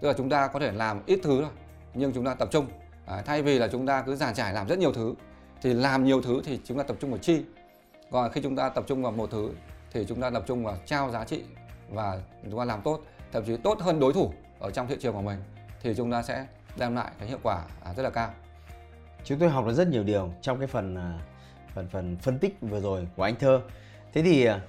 Tức 0.00 0.08
là 0.08 0.14
chúng 0.16 0.30
ta 0.30 0.46
có 0.46 0.58
thể 0.58 0.72
làm 0.72 1.00
ít 1.06 1.20
thứ 1.22 1.40
thôi 1.42 1.50
nhưng 1.94 2.12
chúng 2.12 2.24
ta 2.24 2.34
tập 2.34 2.48
trung. 2.50 2.66
À, 3.06 3.22
thay 3.26 3.42
vì 3.42 3.58
là 3.58 3.68
chúng 3.68 3.86
ta 3.86 4.02
cứ 4.02 4.16
giàn 4.16 4.34
trải 4.34 4.52
làm 4.52 4.66
rất 4.66 4.78
nhiều 4.78 4.92
thứ 4.92 5.14
thì 5.62 5.74
làm 5.74 6.04
nhiều 6.04 6.22
thứ 6.22 6.42
thì 6.44 6.60
chúng 6.64 6.78
ta 6.78 6.82
tập 6.82 6.96
trung 7.00 7.10
vào 7.10 7.18
chi? 7.18 7.44
Còn 8.10 8.32
khi 8.32 8.40
chúng 8.42 8.56
ta 8.56 8.68
tập 8.68 8.84
trung 8.86 9.02
vào 9.02 9.12
một 9.12 9.30
thứ 9.30 9.50
thì 9.92 10.04
chúng 10.08 10.20
ta 10.20 10.30
tập 10.30 10.42
trung 10.46 10.64
vào 10.64 10.76
trao 10.86 11.10
giá 11.10 11.24
trị 11.24 11.42
và 11.90 12.20
chúng 12.50 12.58
ta 12.58 12.64
làm 12.64 12.82
tốt 12.82 13.00
thậm 13.32 13.44
chí 13.44 13.56
tốt 13.56 13.80
hơn 13.80 14.00
đối 14.00 14.12
thủ 14.12 14.32
ở 14.58 14.70
trong 14.70 14.86
thị 14.86 14.96
trường 15.00 15.14
của 15.14 15.22
mình 15.22 15.38
thì 15.82 15.94
chúng 15.96 16.12
ta 16.12 16.22
sẽ 16.22 16.46
đem 16.78 16.94
lại 16.94 17.10
cái 17.18 17.28
hiệu 17.28 17.38
quả 17.42 17.64
à, 17.84 17.94
rất 17.94 18.02
là 18.02 18.10
cao. 18.10 18.30
Chúng 19.24 19.38
tôi 19.38 19.48
học 19.48 19.66
được 19.66 19.74
rất 19.74 19.88
nhiều 19.88 20.04
điều 20.04 20.32
trong 20.42 20.58
cái 20.58 20.66
phần 20.66 20.94
à, 20.94 21.18
phần 21.74 21.88
phần 21.88 22.16
phân 22.16 22.38
tích 22.38 22.56
vừa 22.60 22.80
rồi 22.80 23.08
của 23.16 23.22
anh 23.22 23.36
thơ. 23.36 23.60
Thế 24.12 24.22
thì 24.22 24.44
à, 24.44 24.60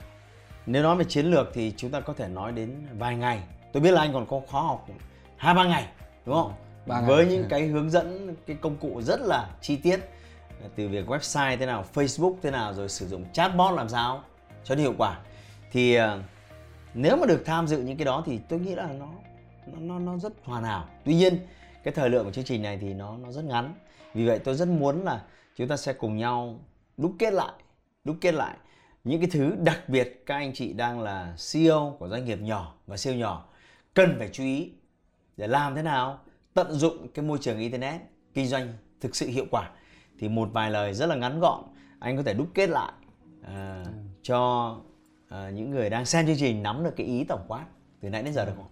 nếu 0.66 0.84
nói 0.84 0.96
về 0.96 1.06
chiến 1.08 1.26
lược 1.26 1.48
thì 1.54 1.74
chúng 1.78 1.92
ta 1.92 2.00
có 2.00 2.14
thể 2.14 2.28
nói 2.28 2.52
đến 2.52 2.88
vài 2.98 3.16
ngày. 3.16 3.44
Tôi 3.74 3.84
biết 3.84 3.92
là 3.92 4.02
anh 4.02 4.14
còn 4.14 4.26
có 4.26 4.42
khóa 4.48 4.62
học 4.62 4.88
hai 5.38 5.54
ba 5.54 5.66
ngày 5.66 5.88
đúng 6.26 6.36
không? 6.36 6.54
Ba 6.86 7.02
với 7.02 7.26
ngày. 7.26 7.36
những 7.36 7.46
cái 7.50 7.68
hướng 7.68 7.90
dẫn 7.90 8.36
cái 8.48 8.58
công 8.62 8.78
cụ 8.78 9.02
rất 9.02 9.20
là 9.22 9.50
chi 9.62 9.76
tiết 9.76 10.00
từ 10.76 10.88
việc 10.88 11.08
website 11.08 11.58
thế 11.58 11.66
nào 11.66 11.86
facebook 11.94 12.36
thế 12.42 12.52
nào 12.52 12.74
rồi 12.74 12.90
sử 12.90 13.08
dụng 13.08 13.26
chatbot 13.34 13.76
làm 13.76 13.90
sao 13.90 14.24
cho 14.64 14.76
hiệu 14.76 14.94
quả. 14.98 15.20
Thì 15.72 15.96
ờ, 15.96 16.22
nếu 16.94 17.18
mà 17.18 17.26
được 17.26 17.44
tham 17.46 17.68
dự 17.68 17.78
những 17.78 17.98
cái 17.98 18.06
đó 18.06 18.24
thì 18.26 18.40
tôi 18.50 18.60
nghĩ 18.60 18.76
là 18.76 18.88
nó 19.00 19.10
nó 19.68 19.80
nó, 19.80 20.00
nó 20.00 20.18
rất 20.18 20.34
hoàn 20.44 20.64
hảo. 20.64 20.88
Tuy 21.06 21.16
nhiên 21.16 21.38
cái 21.84 21.94
thời 21.94 22.10
lượng 22.10 22.26
của 22.26 22.32
chương 22.32 22.46
trình 22.46 22.62
này 22.62 22.78
thì 22.82 22.94
nó 22.94 23.18
nó 23.18 23.32
rất 23.32 23.46
ngắn. 23.46 23.74
Vì 24.14 24.28
vậy 24.28 24.40
tôi 24.40 24.56
rất 24.56 24.68
muốn 24.68 25.04
là 25.04 25.22
chúng 25.56 25.68
ta 25.68 25.78
sẽ 25.78 25.94
cùng 25.94 26.18
nhau 26.18 26.60
đúc 26.98 27.16
kết 27.20 27.34
lại 27.34 27.54
đúc 28.04 28.18
kết 28.22 28.34
lại 28.34 28.58
những 29.04 29.22
cái 29.22 29.30
thứ 29.32 29.56
đặc 29.60 29.90
biệt 29.90 30.24
các 30.26 30.36
anh 30.36 30.54
chị 30.54 30.74
đang 30.74 31.02
là 31.02 31.36
CEO 31.54 31.96
của 32.00 32.10
doanh 32.10 32.26
nghiệp 32.26 32.40
nhỏ 32.42 32.76
và 32.88 32.98
siêu 32.98 33.14
nhỏ 33.14 33.46
cần 33.94 34.16
phải 34.20 34.30
chú 34.32 34.44
ý 34.44 34.72
để 35.38 35.48
làm 35.48 35.76
thế 35.76 35.82
nào 35.82 36.20
tận 36.54 36.72
dụng 36.72 37.08
cái 37.14 37.26
môi 37.26 37.38
trường 37.42 37.60
internet 37.60 38.02
kinh 38.34 38.48
doanh 38.48 38.74
thực 39.02 39.16
sự 39.16 39.28
hiệu 39.28 39.46
quả 39.52 39.72
thì 40.20 40.30
một 40.30 40.50
vài 40.54 40.72
lời 40.72 40.94
rất 40.94 41.06
là 41.06 41.16
ngắn 41.16 41.40
gọn 41.40 41.64
anh 42.00 42.18
có 42.18 42.24
thể 42.24 42.34
đúc 42.34 42.48
kết 42.54 42.70
lại 42.70 42.92
à, 43.44 43.84
ừ. 43.86 43.92
cho 44.22 44.76
à, 45.30 45.50
những 45.50 45.72
người 45.72 45.90
đang 45.90 46.06
xem 46.06 46.28
chương 46.28 46.38
trình 46.40 46.64
nắm 46.64 46.84
được 46.84 46.94
cái 46.96 47.08
ý 47.08 47.24
tổng 47.24 47.46
quát 47.48 47.66
từ 48.02 48.10
nãy 48.10 48.24
đến 48.24 48.34
giờ 48.34 48.46
được 48.46 48.54
không? 48.56 48.68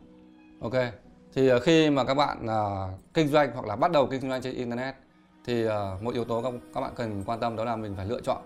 Ok. 0.62 0.94
Thì 1.34 1.54
uh, 1.54 1.62
khi 1.62 1.90
mà 1.90 2.04
các 2.04 2.14
bạn 2.14 2.46
uh, 2.46 3.14
kinh 3.14 3.28
doanh 3.28 3.52
hoặc 3.54 3.66
là 3.66 3.76
bắt 3.76 3.92
đầu 3.92 4.08
kinh 4.08 4.30
doanh 4.30 4.42
trên 4.42 4.56
internet 4.56 4.96
thì 5.46 5.68
uh, 5.68 5.72
một 6.02 6.14
yếu 6.14 6.26
tố 6.26 6.42
các, 6.42 6.54
các 6.74 6.82
bạn 6.82 6.92
cần 6.96 7.24
quan 7.26 7.40
tâm 7.40 7.56
đó 7.56 7.64
là 7.64 7.76
mình 7.76 7.94
phải 7.98 8.06
lựa 8.06 8.22
chọn. 8.22 8.42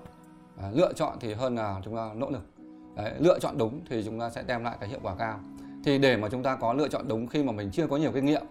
Uh, 0.56 0.78
lựa 0.78 0.94
chọn 0.94 1.18
thì 1.20 1.34
hơn 1.34 1.56
là 1.56 1.82
chúng 1.84 1.96
ta 1.96 2.10
nỗ 2.16 2.30
lực. 2.30 2.46
Đấy, 2.96 3.14
lựa 3.20 3.40
chọn 3.40 3.58
đúng 3.58 3.82
thì 3.90 4.04
chúng 4.06 4.20
ta 4.20 4.30
sẽ 4.30 4.44
đem 4.48 4.64
lại 4.64 4.78
cái 4.80 4.90
hiệu 4.90 5.00
quả 5.04 5.16
cao. 5.16 5.40
Thì 5.86 5.98
để 5.98 6.18
mà 6.18 6.30
chúng 6.30 6.44
ta 6.44 6.56
có 6.56 6.74
lựa 6.74 6.88
chọn 6.88 7.08
đúng 7.08 7.28
khi 7.28 7.44
mà 7.44 7.52
mình 7.52 7.72
chưa 7.72 7.88
có 7.88 7.98
nhiều 7.98 8.12
kinh 8.12 8.26
nghiệm 8.26 8.44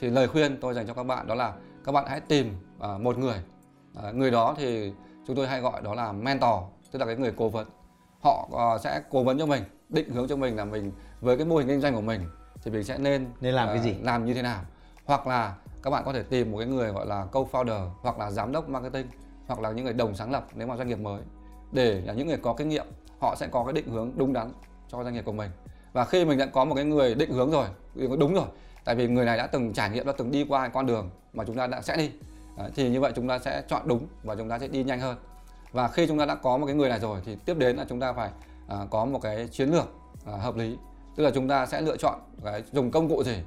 thì 0.00 0.10
lời 0.10 0.28
khuyên 0.28 0.56
tôi 0.60 0.74
dành 0.74 0.86
cho 0.86 0.94
các 0.94 1.02
bạn 1.02 1.26
đó 1.26 1.34
là 1.34 1.54
các 1.84 1.92
bạn 1.92 2.04
hãy 2.08 2.20
tìm 2.20 2.52
uh, 2.78 3.00
một 3.00 3.18
người. 3.18 3.38
Uh, 3.98 4.14
người 4.14 4.30
đó 4.30 4.54
thì 4.58 4.92
chúng 5.26 5.36
tôi 5.36 5.48
hay 5.48 5.60
gọi 5.60 5.82
đó 5.82 5.94
là 5.94 6.12
mentor, 6.12 6.62
tức 6.90 6.98
là 6.98 7.06
cái 7.06 7.16
người 7.16 7.32
cố 7.36 7.48
vấn. 7.48 7.68
Họ 8.20 8.48
uh, 8.52 8.80
sẽ 8.80 9.02
cố 9.10 9.24
vấn 9.24 9.38
cho 9.38 9.46
mình, 9.46 9.62
định 9.88 10.10
hướng 10.10 10.28
cho 10.28 10.36
mình 10.36 10.56
là 10.56 10.64
mình 10.64 10.92
với 11.20 11.36
cái 11.36 11.46
mô 11.46 11.56
hình 11.56 11.68
kinh 11.68 11.80
doanh 11.80 11.94
của 11.94 12.00
mình 12.00 12.28
thì 12.62 12.70
mình 12.70 12.84
sẽ 12.84 12.98
nên 12.98 13.26
nên 13.40 13.54
làm 13.54 13.68
uh, 13.68 13.74
cái 13.74 13.82
gì? 13.82 13.94
làm 14.02 14.24
như 14.24 14.34
thế 14.34 14.42
nào. 14.42 14.60
Hoặc 15.04 15.26
là 15.26 15.54
các 15.82 15.90
bạn 15.90 16.02
có 16.04 16.12
thể 16.12 16.22
tìm 16.22 16.52
một 16.52 16.58
cái 16.58 16.66
người 16.66 16.90
gọi 16.90 17.06
là 17.06 17.26
co-founder 17.32 17.88
hoặc 18.00 18.18
là 18.18 18.30
giám 18.30 18.52
đốc 18.52 18.68
marketing 18.68 19.06
hoặc 19.46 19.60
là 19.60 19.70
những 19.70 19.84
người 19.84 19.94
đồng 19.94 20.14
sáng 20.14 20.32
lập 20.32 20.46
nếu 20.54 20.66
mà 20.66 20.76
doanh 20.76 20.88
nghiệp 20.88 20.98
mới 20.98 21.22
để 21.72 22.00
là 22.00 22.12
những 22.12 22.26
người 22.26 22.36
có 22.36 22.54
kinh 22.54 22.68
nghiệm 22.68 22.86
họ 23.18 23.34
sẽ 23.34 23.46
có 23.46 23.64
cái 23.64 23.72
định 23.72 23.88
hướng 23.88 24.12
đúng 24.16 24.32
đắn 24.32 24.52
cho 24.88 25.04
doanh 25.04 25.14
nghiệp 25.14 25.24
của 25.24 25.32
mình. 25.32 25.50
Và 25.92 26.04
khi 26.04 26.24
mình 26.24 26.38
đã 26.38 26.46
có 26.46 26.64
một 26.64 26.74
cái 26.74 26.84
người 26.84 27.14
định 27.14 27.30
hướng 27.30 27.50
rồi 27.50 27.66
đúng 28.18 28.34
rồi 28.34 28.46
tại 28.84 28.94
vì 28.94 29.08
người 29.08 29.24
này 29.24 29.36
đã 29.38 29.46
từng 29.46 29.72
trải 29.72 29.90
nghiệm 29.90 30.06
đã 30.06 30.12
từng 30.18 30.30
đi 30.30 30.44
qua 30.48 30.68
con 30.68 30.86
đường 30.86 31.10
mà 31.32 31.44
chúng 31.44 31.56
ta 31.56 31.66
đã 31.66 31.82
sẽ 31.82 31.96
đi 31.96 32.10
Đấy, 32.56 32.70
thì 32.74 32.90
như 32.90 33.00
vậy 33.00 33.12
chúng 33.16 33.28
ta 33.28 33.38
sẽ 33.38 33.62
chọn 33.68 33.82
đúng 33.84 34.06
và 34.22 34.34
chúng 34.34 34.48
ta 34.48 34.58
sẽ 34.58 34.68
đi 34.68 34.84
nhanh 34.84 35.00
hơn. 35.00 35.16
Và 35.72 35.88
khi 35.88 36.06
chúng 36.06 36.18
ta 36.18 36.26
đã 36.26 36.34
có 36.34 36.56
một 36.56 36.66
cái 36.66 36.74
người 36.74 36.88
này 36.88 37.00
rồi 37.00 37.20
thì 37.24 37.36
tiếp 37.44 37.58
đến 37.58 37.76
là 37.76 37.84
chúng 37.88 38.00
ta 38.00 38.12
phải 38.12 38.30
à, 38.68 38.76
có 38.90 39.04
một 39.04 39.18
cái 39.22 39.48
chiến 39.48 39.70
lược 39.70 39.88
à, 40.26 40.32
hợp 40.36 40.56
lý. 40.56 40.76
Tức 41.16 41.24
là 41.24 41.30
chúng 41.34 41.48
ta 41.48 41.66
sẽ 41.66 41.80
lựa 41.80 41.96
chọn 41.96 42.20
cái 42.44 42.62
dùng 42.72 42.90
công 42.90 43.08
cụ 43.08 43.24
gì 43.24 43.38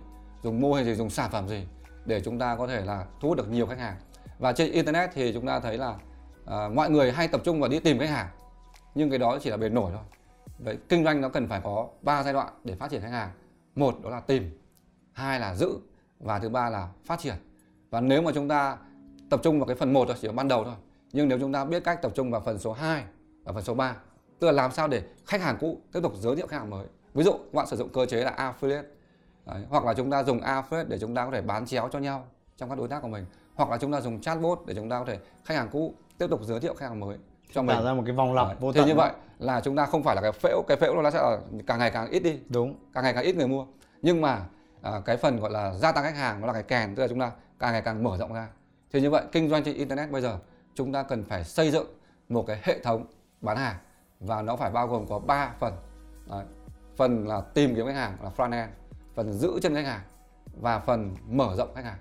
dùng 0.44 0.62
mô 0.62 0.74
hình 0.74 0.86
gì 0.86 0.96
dùng 0.96 1.10
sản 1.10 1.32
phẩm 1.32 1.48
gì 1.48 1.68
để 2.06 2.22
chúng 2.22 2.40
ta 2.40 2.56
có 2.56 2.68
thể 2.68 2.82
là 2.82 3.06
thu 3.20 3.28
hút 3.28 3.38
được 3.38 3.50
nhiều 3.50 3.66
khách 3.66 3.80
hàng. 3.80 3.96
Và 4.40 4.54
trên 4.54 4.72
internet 4.72 5.10
thì 5.14 5.34
chúng 5.34 5.48
ta 5.48 5.60
thấy 5.60 5.78
là 5.78 5.96
à, 6.46 6.70
mọi 6.74 6.90
người 6.90 7.12
hay 7.12 7.28
tập 7.28 7.42
trung 7.44 7.60
vào 7.60 7.70
đi 7.70 7.80
tìm 7.80 8.00
khách 8.00 8.10
hàng 8.10 8.28
nhưng 8.96 9.10
cái 9.10 9.20
đó 9.20 9.38
chỉ 9.42 9.50
là 9.50 9.58
bề 9.58 9.70
nổi 9.70 9.92
thôi. 9.94 10.04
Vậy 10.60 10.78
kinh 10.90 11.04
doanh 11.04 11.22
nó 11.22 11.30
cần 11.30 11.48
phải 11.48 11.62
có 11.64 11.88
ba 12.02 12.24
giai 12.24 12.34
đoạn 12.34 12.54
để 12.64 12.76
phát 12.76 12.92
triển 12.92 13.02
khách 13.02 13.12
hàng. 13.12 13.30
Một 13.76 13.96
đó 14.04 14.10
là 14.10 14.20
tìm 14.20 14.60
hai 15.14 15.40
là 15.40 15.56
giữ 15.56 15.80
và 16.20 16.40
thứ 16.40 16.50
ba 16.50 16.70
là 16.70 16.88
phát 17.06 17.20
triển. 17.20 17.36
Và 17.90 18.02
nếu 18.02 18.22
mà 18.22 18.32
chúng 18.36 18.48
ta 18.48 18.78
tập 19.30 19.40
trung 19.44 19.60
vào 19.60 19.68
cái 19.68 19.76
phần 19.76 19.94
một 19.94 20.06
thôi 20.08 20.18
chỉ 20.22 20.28
ban 20.28 20.48
đầu 20.48 20.64
thôi. 20.64 20.74
Nhưng 21.14 21.28
nếu 21.28 21.40
chúng 21.40 21.54
ta 21.54 21.66
biết 21.66 21.84
cách 21.84 22.02
tập 22.02 22.12
trung 22.16 22.32
vào 22.32 22.42
phần 22.42 22.60
số 22.60 22.72
2 22.74 23.04
và 23.44 23.54
phần 23.54 23.64
số 23.64 23.74
3 23.74 23.96
tức 24.40 24.48
là 24.48 24.54
làm 24.54 24.72
sao 24.72 24.88
để 24.88 25.02
khách 25.26 25.42
hàng 25.42 25.58
cũ 25.60 25.78
tiếp 25.94 26.00
tục 26.04 26.14
giới 26.16 26.36
thiệu 26.36 26.48
khách 26.48 26.58
hàng 26.58 26.70
mới. 26.70 26.86
Ví 27.14 27.24
dụ 27.24 27.32
các 27.32 27.54
bạn 27.54 27.68
sử 27.68 27.78
dụng 27.78 27.90
cơ 27.90 28.06
chế 28.06 28.24
là 28.24 28.32
affiliate. 28.38 28.84
Đấy, 29.46 29.66
hoặc 29.70 29.86
là 29.86 29.94
chúng 29.94 30.12
ta 30.12 30.24
dùng 30.24 30.40
affiliate 30.40 30.88
để 30.88 31.00
chúng 31.00 31.16
ta 31.16 31.26
có 31.26 31.32
thể 31.32 31.42
bán 31.42 31.66
chéo 31.66 31.90
cho 31.92 32.00
nhau 32.00 32.26
trong 32.58 32.70
các 32.70 32.78
đối 32.78 32.88
tác 32.88 33.02
của 33.02 33.08
mình. 33.08 33.26
Hoặc 33.56 33.70
là 33.70 33.78
chúng 33.78 33.92
ta 33.92 34.02
dùng 34.02 34.22
chatbot 34.22 34.60
để 34.66 34.76
chúng 34.76 34.90
ta 34.90 35.00
có 35.00 35.06
thể 35.06 35.20
khách 35.46 35.56
hàng 35.56 35.70
cũ 35.72 35.94
tiếp 36.18 36.28
tục 36.30 36.42
giới 36.44 36.60
thiệu 36.60 36.74
khách 36.74 36.88
hàng 36.88 37.00
mới 37.00 37.18
cho 37.54 37.62
mình. 37.62 37.76
tạo 37.76 37.86
ra 37.86 37.94
một 37.94 38.04
cái 38.06 38.16
vòng 38.16 38.34
lặp 38.34 38.60
vô 38.60 38.74
tận 38.74 38.84
thế 38.84 38.90
như 38.90 38.96
vậy 38.96 39.12
là 39.40 39.62
chúng 39.62 39.76
ta 39.76 39.86
không 39.86 40.04
phải 40.04 40.16
là 40.16 40.22
cái 40.22 40.32
phễu 40.32 40.64
cái 40.68 40.78
phễu 40.78 41.02
nó 41.02 41.12
sẽ 41.12 41.22
là 41.22 41.38
càng 41.68 41.80
ngày 41.80 41.92
càng 41.92 42.10
ít 42.10 42.20
đi. 42.20 42.40
Đúng. 42.50 42.76
Càng 42.94 43.04
ngày 43.04 43.14
càng 43.14 43.24
ít 43.24 43.36
người 43.36 43.48
mua. 43.48 43.66
Nhưng 44.02 44.22
mà 44.22 44.46
à, 44.82 44.92
cái 45.06 45.18
phần 45.18 45.40
gọi 45.40 45.52
là 45.52 45.74
gia 45.74 45.92
tăng 45.92 46.04
khách 46.04 46.16
hàng 46.16 46.42
nó 46.42 46.48
là 46.48 46.54
cái 46.54 46.64
kèn 46.64 46.96
tức 46.96 47.02
là 47.02 47.08
chúng 47.08 47.20
ta 47.20 47.32
càng 47.60 47.72
ngày 47.72 47.82
càng 47.82 48.04
mở 48.04 48.18
rộng 48.18 48.34
ra 48.34 48.48
thì 48.92 49.02
như 49.02 49.10
vậy 49.10 49.24
kinh 49.32 49.50
doanh 49.50 49.64
trên 49.64 49.76
internet 49.76 50.12
bây 50.12 50.22
giờ 50.22 50.40
chúng 50.76 50.92
ta 50.92 51.04
cần 51.04 51.24
phải 51.24 51.44
xây 51.44 51.72
dựng 51.72 51.88
một 52.30 52.44
cái 52.48 52.60
hệ 52.64 52.80
thống 52.80 53.06
bán 53.42 53.58
hàng. 53.58 53.76
Và 54.20 54.42
nó 54.42 54.56
phải 54.56 54.72
bao 54.72 54.88
gồm 54.88 55.08
có 55.08 55.20
3 55.20 55.54
phần. 55.60 55.74
Đấy. 56.30 56.46
Phần 56.96 57.28
là 57.28 57.42
tìm 57.42 57.76
kiếm 57.76 57.86
khách 57.86 57.96
hàng 57.96 58.18
là 58.24 58.32
front 58.38 58.52
end 58.52 58.70
phần 59.16 59.34
giữ 59.34 59.60
chân 59.62 59.76
khách 59.76 59.86
hàng 59.86 60.02
và 60.62 60.80
phần 60.80 61.16
mở 61.28 61.56
rộng 61.58 61.76
khách 61.76 61.86
hàng. 61.86 61.98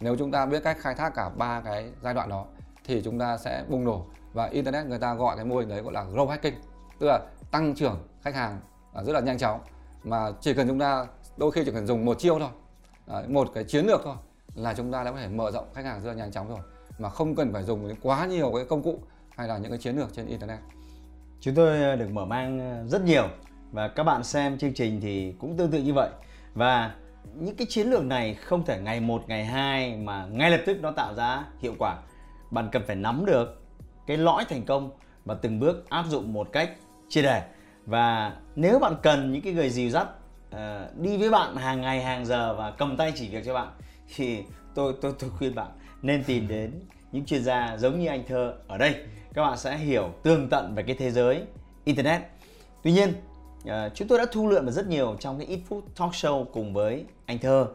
Nếu 0.00 0.16
chúng 0.16 0.30
ta 0.30 0.46
biết 0.46 0.62
cách 0.64 0.76
khai 0.80 0.94
thác 0.94 1.14
cả 1.14 1.28
ba 1.28 1.60
cái 1.60 1.90
giai 2.02 2.14
đoạn 2.14 2.28
đó 2.28 2.46
thì 2.84 3.02
chúng 3.04 3.18
ta 3.18 3.36
sẽ 3.38 3.64
bùng 3.68 3.84
nổ. 3.84 4.06
Và 4.32 4.46
internet 4.46 4.86
người 4.86 4.98
ta 4.98 5.14
gọi 5.14 5.36
cái 5.36 5.44
mô 5.44 5.56
hình 5.56 5.68
đấy 5.68 5.82
gọi 5.82 5.92
là 5.92 6.04
growth 6.04 6.26
hacking. 6.26 6.54
Tức 6.98 7.06
là 7.06 7.20
tăng 7.50 7.74
trưởng 7.74 8.08
khách 8.22 8.34
hàng 8.34 8.60
à, 8.92 9.02
rất 9.02 9.12
là 9.12 9.20
nhanh 9.20 9.38
chóng. 9.38 9.60
Mà 10.04 10.32
chỉ 10.40 10.54
cần 10.54 10.68
chúng 10.68 10.78
ta 10.78 11.06
đôi 11.36 11.52
khi 11.52 11.62
chỉ 11.64 11.72
cần 11.72 11.86
dùng 11.86 12.04
một 12.04 12.18
chiêu 12.18 12.38
thôi. 12.38 12.48
Đấy, 13.06 13.28
một 13.28 13.50
cái 13.54 13.64
chiến 13.64 13.86
lược 13.86 14.00
thôi 14.04 14.16
là 14.54 14.74
chúng 14.74 14.92
ta 14.92 15.04
đã 15.04 15.10
có 15.10 15.16
thể 15.16 15.28
mở 15.28 15.50
rộng 15.50 15.66
khách 15.74 15.84
hàng 15.84 16.02
rất 16.02 16.08
là 16.08 16.14
nhanh 16.14 16.32
chóng 16.32 16.48
rồi 16.48 16.58
mà 16.98 17.08
không 17.08 17.34
cần 17.34 17.52
phải 17.52 17.62
dùng 17.62 17.94
quá 18.02 18.26
nhiều 18.26 18.52
cái 18.54 18.64
công 18.64 18.82
cụ 18.82 18.98
hay 19.36 19.48
là 19.48 19.58
những 19.58 19.70
cái 19.70 19.78
chiến 19.78 19.96
lược 19.96 20.14
trên 20.14 20.26
internet. 20.26 20.58
Chúng 21.40 21.54
tôi 21.54 21.82
ờ, 21.82 21.96
được 21.96 22.10
mở 22.10 22.24
mang 22.24 22.60
ờ, 22.60 22.88
rất 22.88 23.04
nhiều 23.04 23.28
và 23.72 23.88
các 23.88 24.04
bạn 24.04 24.24
xem 24.24 24.58
chương 24.58 24.74
trình 24.74 25.00
thì 25.00 25.34
cũng 25.38 25.56
tương 25.56 25.70
tự 25.70 25.82
như 25.82 25.92
vậy. 25.94 26.10
Và 26.54 26.94
những 27.34 27.56
cái 27.56 27.66
chiến 27.70 27.86
lược 27.86 28.04
này 28.04 28.34
không 28.34 28.64
thể 28.64 28.80
ngày 28.80 29.00
một 29.00 29.22
ngày 29.26 29.44
hai 29.44 29.96
mà 29.96 30.26
ngay 30.26 30.50
lập 30.50 30.60
tức 30.66 30.76
nó 30.80 30.90
tạo 30.90 31.14
ra 31.14 31.44
hiệu 31.60 31.74
quả. 31.78 31.98
Bạn 32.50 32.68
cần 32.72 32.82
phải 32.86 32.96
nắm 32.96 33.24
được 33.26 33.62
cái 34.06 34.16
lõi 34.16 34.44
thành 34.44 34.64
công 34.64 34.90
và 35.24 35.34
từng 35.34 35.60
bước 35.60 35.90
áp 35.90 36.04
dụng 36.08 36.32
một 36.32 36.48
cách 36.52 36.70
chia 37.08 37.22
đề 37.22 37.42
và 37.86 38.36
nếu 38.56 38.78
bạn 38.78 38.94
cần 39.02 39.32
những 39.32 39.42
cái 39.42 39.52
người 39.52 39.70
dìu 39.70 39.90
dắt 39.90 40.08
uh, 40.54 40.58
đi 40.96 41.16
với 41.16 41.30
bạn 41.30 41.56
hàng 41.56 41.80
ngày 41.80 42.02
hàng 42.02 42.26
giờ 42.26 42.54
và 42.54 42.70
cầm 42.70 42.96
tay 42.96 43.12
chỉ 43.16 43.28
việc 43.28 43.42
cho 43.46 43.54
bạn 43.54 43.68
thì 44.16 44.42
tôi 44.74 44.94
tôi 45.00 45.12
tôi 45.18 45.30
khuyên 45.30 45.54
bạn 45.54 45.70
nên 46.02 46.24
tìm 46.24 46.48
đến 46.48 46.72
những 47.12 47.24
chuyên 47.24 47.44
gia 47.44 47.76
giống 47.76 48.00
như 48.00 48.06
anh 48.06 48.24
thơ 48.28 48.54
ở 48.68 48.78
đây. 48.78 48.94
Các 49.34 49.42
bạn 49.42 49.58
sẽ 49.58 49.76
hiểu 49.76 50.10
tường 50.22 50.48
tận 50.50 50.74
về 50.74 50.82
cái 50.82 50.96
thế 50.98 51.10
giới 51.10 51.42
internet. 51.84 52.22
Tuy 52.82 52.92
nhiên 52.92 53.12
À, 53.66 53.88
chúng 53.94 54.08
tôi 54.08 54.18
đã 54.18 54.26
thu 54.32 54.48
lượm 54.48 54.66
được 54.66 54.72
rất 54.72 54.86
nhiều 54.86 55.16
trong 55.20 55.38
cái 55.38 55.46
ít 55.46 55.60
phút 55.68 55.84
talk 55.96 56.10
show 56.10 56.44
cùng 56.44 56.74
với 56.74 57.04
anh 57.26 57.38
Thơ. 57.38 57.66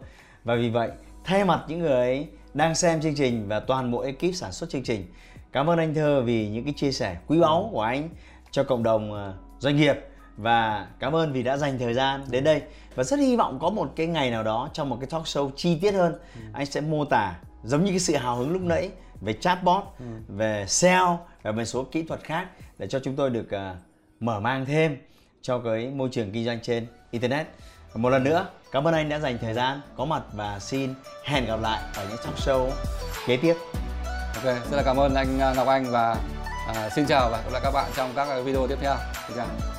Và 0.44 0.56
vì 0.56 0.70
vậy 0.70 0.90
thay 1.24 1.46
mặt 1.46 1.64
những 1.68 1.80
người 1.80 2.28
đang 2.54 2.76
xem 2.76 3.02
chương 3.02 3.16
trình 3.16 3.48
và 3.48 3.60
toàn 3.60 3.92
bộ 3.92 4.00
ekip 4.02 4.36
sản 4.36 4.52
xuất 4.52 4.70
chương 4.70 4.84
trình 4.84 5.06
cảm 5.52 5.70
ơn 5.70 5.80
anh 5.80 5.94
Thơ 5.94 6.22
vì 6.22 6.50
những 6.50 6.64
cái 6.64 6.74
chia 6.74 6.92
sẻ 6.92 7.18
quý 7.28 7.40
báu 7.40 7.70
của 7.72 7.82
anh 7.82 8.10
cho 8.52 8.64
cộng 8.64 8.84
đồng 8.84 9.12
uh, 9.12 9.36
doanh 9.60 9.76
nghiệp 9.76 9.96
và 10.42 10.88
cảm 11.00 11.16
ơn 11.16 11.34
vì 11.34 11.44
đã 11.44 11.58
dành 11.58 11.80
thời 11.80 11.94
gian 11.94 12.26
đến 12.30 12.44
đây. 12.44 12.62
Và 12.96 13.04
rất 13.04 13.20
hy 13.20 13.36
vọng 13.36 13.60
có 13.62 13.70
một 13.70 13.94
cái 13.96 14.08
ngày 14.08 14.32
nào 14.32 14.44
đó 14.44 14.70
trong 14.74 14.90
một 14.90 14.98
cái 15.00 15.08
talk 15.10 15.24
show 15.24 15.50
chi 15.56 15.80
tiết 15.82 15.92
hơn 15.92 16.14
ừ. 16.14 16.42
anh 16.54 16.66
sẽ 16.66 16.82
mô 16.82 17.06
tả 17.06 17.36
giống 17.64 17.86
như 17.86 17.92
cái 17.92 18.00
sự 18.00 18.16
hào 18.16 18.36
hứng 18.36 18.54
lúc 18.54 18.62
nãy 18.62 18.90
về 19.22 19.34
chatbot 19.34 19.84
ừ. 20.00 20.06
về 20.28 20.66
SEO 20.68 21.20
và 21.42 21.52
một 21.52 21.66
số 21.66 21.84
kỹ 21.84 22.04
thuật 22.04 22.24
khác 22.24 22.48
để 22.78 22.88
cho 22.88 23.00
chúng 23.00 23.16
tôi 23.16 23.30
được 23.30 23.48
uh, 23.48 23.78
mở 24.20 24.40
mang 24.40 24.66
thêm 24.66 24.98
cho 25.42 25.60
cái 25.60 25.88
môi 25.88 26.10
trường 26.12 26.32
kinh 26.32 26.46
doanh 26.46 26.60
trên 26.62 26.86
internet. 27.12 27.48
Một 27.96 28.10
lần 28.10 28.24
nữa 28.24 28.48
cảm 28.72 28.88
ơn 28.88 28.94
anh 28.94 29.10
đã 29.10 29.20
dành 29.20 29.38
thời 29.42 29.54
gian 29.54 29.82
có 29.96 30.06
mặt 30.06 30.24
và 30.34 30.60
xin 30.60 30.94
hẹn 31.26 31.46
gặp 31.46 31.60
lại 31.62 31.82
ở 31.96 32.08
những 32.10 32.18
talk 32.26 32.36
show 32.36 32.70
kế 33.28 33.38
tiếp. 33.38 33.56
Ok 34.36 34.46
rất 34.46 34.78
là 34.78 34.84
cảm 34.86 34.98
ơn 34.98 35.14
anh 35.14 35.40
à, 35.40 35.54
Ngọc 35.54 35.68
Anh 35.68 35.86
và 35.92 36.18
à, 36.68 36.90
xin 36.90 37.06
chào 37.06 37.30
và 37.32 37.42
gặp 37.42 37.52
lại 37.52 37.62
các 37.64 37.72
bạn 37.72 37.92
trong 37.96 38.12
các 38.16 38.42
video 38.46 38.68
tiếp 38.68 38.78
theo. 38.82 38.96
Xin 39.28 39.38
chào 39.38 39.79